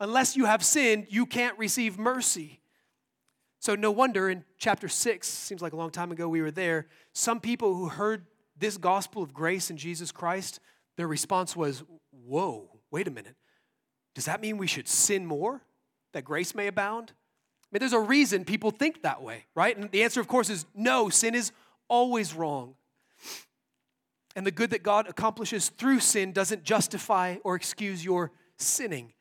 Unless 0.00 0.36
you 0.36 0.44
have 0.44 0.64
sinned, 0.64 1.06
you 1.10 1.26
can't 1.26 1.58
receive 1.58 1.98
mercy. 1.98 2.60
So, 3.60 3.74
no 3.74 3.90
wonder 3.90 4.30
in 4.30 4.44
chapter 4.56 4.88
6, 4.88 5.26
seems 5.26 5.60
like 5.60 5.72
a 5.72 5.76
long 5.76 5.90
time 5.90 6.12
ago 6.12 6.28
we 6.28 6.40
were 6.40 6.52
there, 6.52 6.86
some 7.12 7.40
people 7.40 7.74
who 7.74 7.88
heard 7.88 8.26
this 8.58 8.76
gospel 8.76 9.22
of 9.22 9.32
grace 9.32 9.70
in 9.70 9.76
Jesus 9.76 10.12
Christ, 10.12 10.60
their 10.96 11.08
response 11.08 11.56
was, 11.56 11.82
Whoa, 12.10 12.68
wait 12.90 13.08
a 13.08 13.10
minute. 13.10 13.36
Does 14.14 14.24
that 14.26 14.40
mean 14.40 14.58
we 14.58 14.66
should 14.66 14.88
sin 14.88 15.24
more 15.24 15.62
that 16.12 16.24
grace 16.24 16.54
may 16.54 16.66
abound? 16.66 17.12
I 17.12 17.66
mean, 17.72 17.80
there's 17.80 17.92
a 17.92 18.00
reason 18.00 18.44
people 18.44 18.70
think 18.70 19.02
that 19.02 19.22
way, 19.22 19.44
right? 19.54 19.76
And 19.76 19.90
the 19.90 20.02
answer, 20.02 20.20
of 20.20 20.28
course, 20.28 20.50
is 20.50 20.66
no, 20.74 21.08
sin 21.08 21.34
is 21.34 21.52
always 21.88 22.34
wrong. 22.34 22.74
And 24.34 24.46
the 24.46 24.50
good 24.50 24.70
that 24.70 24.82
God 24.82 25.08
accomplishes 25.08 25.68
through 25.68 26.00
sin 26.00 26.32
doesn't 26.32 26.64
justify 26.64 27.36
or 27.44 27.54
excuse 27.54 28.04
your 28.04 28.32
sinning. 28.56 29.12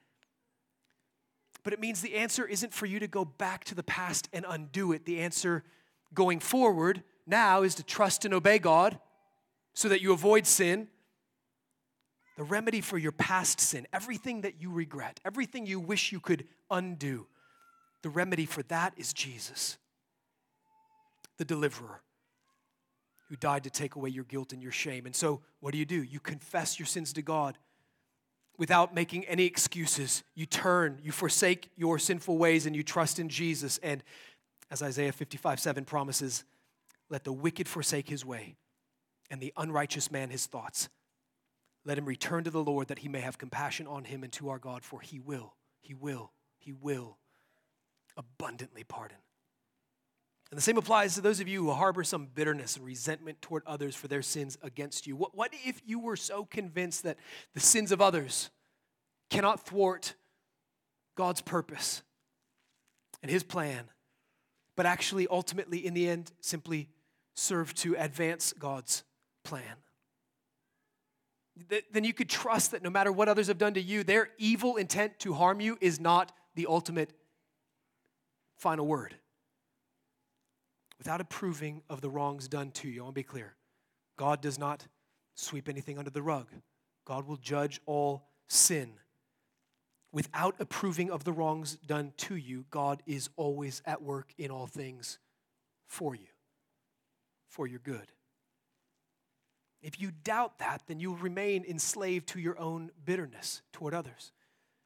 But 1.64 1.74
it 1.74 1.80
means 1.80 2.02
the 2.02 2.16
answer 2.16 2.46
isn't 2.46 2.74
for 2.74 2.86
you 2.86 3.00
to 3.00 3.08
go 3.08 3.26
back 3.26 3.66
to 3.66 3.76
the 3.76 3.84
past 3.84 4.30
and 4.32 4.46
undo 4.48 4.94
it. 4.94 5.06
The 5.06 5.20
answer 5.20 5.64
going 6.14 6.40
forward 6.40 7.04
now 7.26 7.64
is 7.64 7.76
to 7.76 7.84
trust 7.84 8.26
and 8.26 8.34
obey 8.34 8.60
God 8.60 9.00
so 9.78 9.90
that 9.90 10.02
you 10.02 10.12
avoid 10.12 10.48
sin. 10.48 10.88
The 12.36 12.44
remedy 12.44 12.82
for 12.82 12.98
your 12.98 13.12
past 13.12 13.60
sin, 13.62 13.86
everything 13.94 14.42
that 14.42 14.60
you 14.60 14.72
regret, 14.72 15.20
everything 15.24 15.68
you 15.68 15.80
wish 15.80 16.12
you 16.12 16.20
could 16.20 16.48
undo, 16.72 17.28
the 18.02 18.10
remedy 18.10 18.48
for 18.48 18.64
that 18.64 18.94
is 18.98 19.14
Jesus, 19.14 19.78
the 21.38 21.46
deliverer 21.46 22.02
who 23.30 23.36
died 23.36 23.66
to 23.66 23.70
take 23.70 23.94
away 23.94 24.10
your 24.10 24.24
guilt 24.24 24.52
and 24.52 24.64
your 24.64 24.72
shame. 24.72 25.06
And 25.06 25.16
so, 25.16 25.42
what 25.60 25.74
do 25.74 25.78
you 25.78 25.86
do? 25.86 26.02
You 26.02 26.20
confess 26.20 26.80
your 26.80 26.88
sins 26.88 27.14
to 27.14 27.22
God 27.22 27.56
without 28.58 28.96
making 28.96 29.26
any 29.26 29.46
excuses. 29.46 30.24
You 30.34 30.48
turn, 30.48 31.00
you 31.04 31.12
forsake 31.12 31.70
your 31.76 32.00
sinful 32.00 32.40
ways, 32.40 32.66
and 32.66 32.76
you 32.76 32.82
trust 32.82 33.20
in 33.20 33.30
Jesus. 33.30 33.78
And 33.84 34.04
as 34.72 34.82
Isaiah 34.82 35.12
55 35.12 35.60
7 35.60 35.86
promises, 35.86 36.46
let 37.12 37.24
the 37.24 37.34
wicked 37.34 37.68
forsake 37.68 38.10
his 38.10 38.26
way, 38.26 38.56
and 39.30 39.42
the 39.42 39.54
unrighteous 39.58 40.12
man 40.12 40.30
his 40.30 40.46
thoughts. 40.46 40.90
Let 41.86 41.98
him 41.98 42.06
return 42.06 42.44
to 42.44 42.52
the 42.52 42.64
Lord 42.64 42.88
that 42.88 43.00
he 43.00 43.08
may 43.08 43.22
have 43.22 43.38
compassion 43.38 43.88
on 43.88 44.04
him 44.04 44.24
and 44.24 44.32
to 44.34 44.50
our 44.50 44.60
God, 44.60 44.84
for 44.84 45.00
he 45.00 45.20
will, 45.20 45.56
he 45.80 45.94
will, 45.94 46.32
he 46.58 46.74
will 46.74 47.18
abundantly 48.18 48.84
pardon. 48.84 49.18
And 50.50 50.58
the 50.58 50.62
same 50.62 50.78
applies 50.78 51.16
to 51.16 51.22
those 51.22 51.40
of 51.40 51.48
you 51.48 51.64
who 51.64 51.72
harbor 51.72 52.04
some 52.04 52.28
bitterness 52.34 52.78
and 52.78 52.86
resentment 52.86 53.42
toward 53.42 53.64
others 53.66 53.96
for 53.96 54.08
their 54.08 54.22
sins 54.22 54.58
against 54.62 55.06
you. 55.06 55.16
What, 55.16 55.36
what 55.36 55.52
if 55.66 55.82
you 55.86 56.00
were 56.00 56.16
so 56.16 56.46
convinced 56.46 57.04
that 57.04 57.18
the 57.54 57.60
sins 57.60 57.92
of 57.92 58.02
others 58.02 58.50
cannot 59.30 59.66
thwart 59.66 60.16
God's 61.16 61.42
purpose 61.42 62.02
and 63.22 63.30
His 63.30 63.44
plan, 63.44 63.90
but 64.78 64.86
actually, 64.86 65.28
ultimately, 65.28 65.86
in 65.86 65.94
the 65.94 66.08
end, 66.08 66.32
simply 66.40 66.90
serve 67.36 67.74
to 67.76 67.96
advance 67.98 68.54
God's 68.54 69.04
plan? 69.48 69.64
Then 71.92 72.04
you 72.04 72.14
could 72.14 72.30
trust 72.30 72.72
that 72.72 72.84
no 72.84 72.90
matter 72.90 73.12
what 73.12 73.28
others 73.28 73.48
have 73.48 73.58
done 73.58 73.74
to 73.74 73.82
you, 73.82 74.04
their 74.04 74.30
evil 74.38 74.76
intent 74.76 75.18
to 75.20 75.34
harm 75.34 75.60
you 75.60 75.78
is 75.82 76.00
not 76.00 76.32
the 76.54 76.68
ultimate 76.68 77.14
final 78.58 78.86
word 78.86 79.16
without 80.98 81.22
approving 81.22 81.82
of 81.90 82.02
the 82.02 82.10
wrongs 82.10 82.48
done 82.48 82.72
to 82.72 82.88
you. 82.88 83.02
I 83.02 83.04
want 83.04 83.16
to 83.16 83.20
be 83.20 83.24
clear 83.24 83.56
God 84.18 84.42
does 84.42 84.60
not 84.60 84.86
sweep 85.36 85.70
anything 85.70 85.98
under 85.98 86.10
the 86.10 86.22
rug, 86.22 86.48
God 87.06 87.28
will 87.28 87.38
judge 87.38 87.80
all 87.86 88.28
sin. 88.48 88.94
Without 90.14 90.56
approving 90.60 91.12
of 91.12 91.26
the 91.26 91.34
wrongs 91.34 91.76
done 91.86 92.14
to 92.18 92.36
you, 92.36 92.66
God 92.72 93.04
is 93.06 93.30
always 93.36 93.82
at 93.86 94.02
work 94.02 94.34
in 94.38 94.50
all 94.50 94.66
things 94.66 95.20
for 95.86 96.16
you, 96.16 96.28
for 97.50 97.68
your 97.68 97.80
good. 97.80 98.08
If 99.82 100.02
you 100.02 100.12
doubt 100.24 100.60
that, 100.60 100.84
then 100.88 101.00
you'll 101.00 101.18
remain 101.18 101.64
enslaved 101.64 102.28
to 102.30 102.40
your 102.40 102.60
own 102.60 102.92
bitterness 103.06 103.62
toward 103.72 103.94
others. 103.94 104.32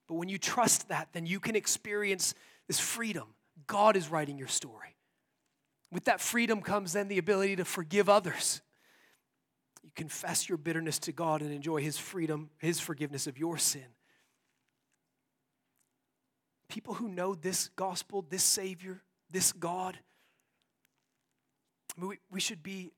But 0.07 0.15
when 0.15 0.29
you 0.29 0.37
trust 0.37 0.89
that, 0.89 1.09
then 1.13 1.25
you 1.25 1.39
can 1.39 1.55
experience 1.55 2.33
this 2.67 2.79
freedom. 2.79 3.27
God 3.67 3.95
is 3.95 4.09
writing 4.09 4.37
your 4.37 4.49
story. 4.49 4.95
With 5.91 6.05
that 6.05 6.21
freedom 6.21 6.61
comes 6.61 6.93
then 6.93 7.07
the 7.07 7.17
ability 7.17 7.57
to 7.57 7.65
forgive 7.65 8.09
others. 8.09 8.61
You 9.83 9.91
confess 9.95 10.47
your 10.47 10.57
bitterness 10.57 10.99
to 10.99 11.11
God 11.11 11.41
and 11.41 11.51
enjoy 11.53 11.81
His 11.81 11.97
freedom, 11.97 12.49
His 12.59 12.79
forgiveness 12.79 13.27
of 13.27 13.37
your 13.37 13.57
sin. 13.57 13.85
People 16.67 16.93
who 16.93 17.09
know 17.09 17.35
this 17.35 17.69
gospel, 17.75 18.25
this 18.29 18.43
Savior, 18.43 19.01
this 19.29 19.51
God, 19.51 19.97
we, 21.97 22.17
we 22.31 22.39
should 22.39 22.63
be 22.63 22.91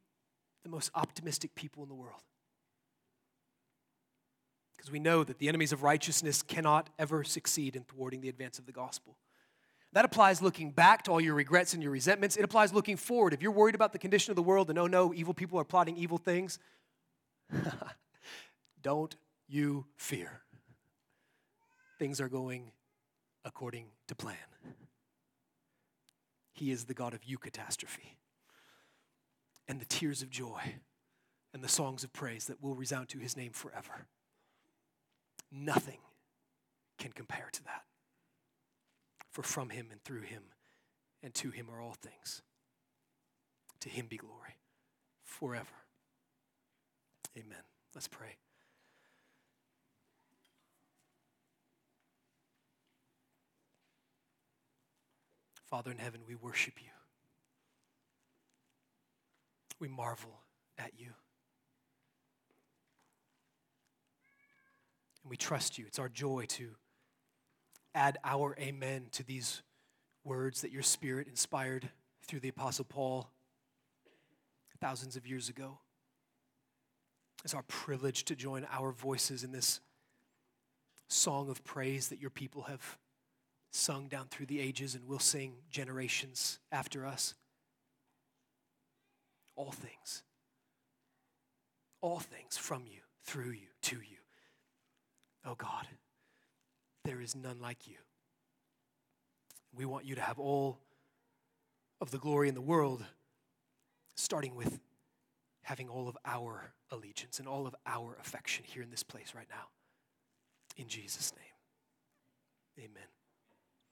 the 0.63 0.69
most 0.69 0.91
optimistic 0.95 1.55
people 1.55 1.83
in 1.83 1.89
the 1.89 1.95
world. 1.95 2.21
Because 4.75 4.91
we 4.91 4.99
know 4.99 5.23
that 5.23 5.39
the 5.39 5.47
enemies 5.47 5.71
of 5.71 5.83
righteousness 5.83 6.41
cannot 6.41 6.89
ever 6.97 7.23
succeed 7.23 7.75
in 7.75 7.83
thwarting 7.83 8.21
the 8.21 8.29
advance 8.29 8.59
of 8.59 8.65
the 8.65 8.71
gospel. 8.71 9.17
That 9.93 10.05
applies 10.05 10.41
looking 10.41 10.71
back 10.71 11.03
to 11.03 11.11
all 11.11 11.21
your 11.21 11.35
regrets 11.35 11.73
and 11.73 11.83
your 11.83 11.91
resentments. 11.91 12.35
It 12.35 12.43
applies 12.43 12.73
looking 12.73 12.97
forward. 12.97 13.33
If 13.33 13.41
you're 13.41 13.51
worried 13.51 13.75
about 13.75 13.93
the 13.93 13.99
condition 13.99 14.31
of 14.31 14.35
the 14.35 14.41
world 14.43 14.69
and 14.69 14.79
oh 14.79 14.87
no, 14.87 15.13
evil 15.13 15.33
people 15.33 15.59
are 15.59 15.63
plotting 15.63 15.97
evil 15.97 16.17
things, 16.17 16.57
don't 18.81 19.15
you 19.47 19.85
fear. 19.95 20.41
Things 21.99 22.19
are 22.19 22.29
going 22.29 22.71
according 23.45 23.85
to 24.07 24.15
plan. 24.15 24.35
He 26.53 26.71
is 26.71 26.85
the 26.85 26.93
God 26.93 27.13
of 27.13 27.21
eucatastrophe 27.21 28.15
and 29.67 29.79
the 29.79 29.85
tears 29.85 30.21
of 30.21 30.29
joy 30.29 30.75
and 31.53 31.63
the 31.63 31.69
songs 31.69 32.03
of 32.03 32.11
praise 32.13 32.45
that 32.45 32.61
will 32.61 32.75
resound 32.75 33.09
to 33.09 33.19
his 33.19 33.37
name 33.37 33.51
forever. 33.51 34.07
Nothing 35.51 35.99
can 36.97 37.11
compare 37.11 37.49
to 37.51 37.63
that. 37.65 37.83
For 39.31 39.43
from 39.43 39.69
him 39.69 39.87
and 39.91 40.03
through 40.03 40.21
him 40.21 40.43
and 41.21 41.33
to 41.35 41.49
him 41.49 41.67
are 41.71 41.81
all 41.81 41.95
things. 42.01 42.41
To 43.81 43.89
him 43.89 44.07
be 44.07 44.17
glory 44.17 44.57
forever. 45.23 45.65
Amen. 47.37 47.63
Let's 47.93 48.07
pray. 48.07 48.37
Father 55.65 55.89
in 55.89 55.97
heaven, 55.97 56.21
we 56.27 56.35
worship 56.35 56.75
you. 56.79 56.92
We 59.79 59.87
marvel 59.87 60.39
at 60.77 60.91
you. 60.97 61.11
And 65.23 65.29
we 65.29 65.37
trust 65.37 65.77
you. 65.77 65.85
It's 65.87 65.99
our 65.99 66.09
joy 66.09 66.45
to 66.49 66.69
add 67.95 68.17
our 68.23 68.55
amen 68.59 69.07
to 69.11 69.23
these 69.23 69.61
words 70.23 70.61
that 70.61 70.71
your 70.71 70.81
spirit 70.81 71.27
inspired 71.27 71.89
through 72.25 72.39
the 72.39 72.49
Apostle 72.49 72.85
Paul 72.85 73.29
thousands 74.79 75.15
of 75.15 75.27
years 75.27 75.49
ago. 75.49 75.79
It's 77.43 77.53
our 77.53 77.63
privilege 77.63 78.25
to 78.25 78.35
join 78.35 78.65
our 78.71 78.91
voices 78.91 79.43
in 79.43 79.51
this 79.51 79.79
song 81.07 81.49
of 81.49 81.63
praise 81.63 82.09
that 82.09 82.19
your 82.19 82.29
people 82.29 82.63
have 82.63 82.97
sung 83.71 84.07
down 84.07 84.27
through 84.29 84.45
the 84.45 84.59
ages 84.59 84.95
and 84.95 85.07
will 85.07 85.19
sing 85.19 85.55
generations 85.69 86.59
after 86.71 87.05
us. 87.05 87.33
All 89.55 89.71
things, 89.71 90.23
all 92.01 92.19
things 92.19 92.57
from 92.57 92.83
you, 92.87 93.01
through 93.23 93.51
you, 93.51 93.67
to 93.83 93.97
you. 93.97 94.17
Oh 95.45 95.55
God. 95.55 95.87
There 97.05 97.19
is 97.19 97.35
none 97.35 97.59
like 97.59 97.85
you. 97.87 97.97
We 99.75 99.85
want 99.85 100.05
you 100.05 100.15
to 100.15 100.21
have 100.21 100.39
all 100.39 100.79
of 101.99 102.11
the 102.11 102.17
glory 102.17 102.47
in 102.47 102.55
the 102.55 102.61
world, 102.61 103.03
starting 104.15 104.55
with 104.55 104.79
having 105.63 105.89
all 105.89 106.07
of 106.07 106.17
our 106.25 106.73
allegiance 106.91 107.39
and 107.39 107.47
all 107.47 107.67
of 107.67 107.75
our 107.85 108.17
affection 108.21 108.63
here 108.67 108.83
in 108.83 108.89
this 108.89 109.03
place 109.03 109.33
right 109.35 109.47
now. 109.49 109.67
In 110.77 110.87
Jesus' 110.87 111.33
name, 111.35 112.85
amen. 112.85 113.07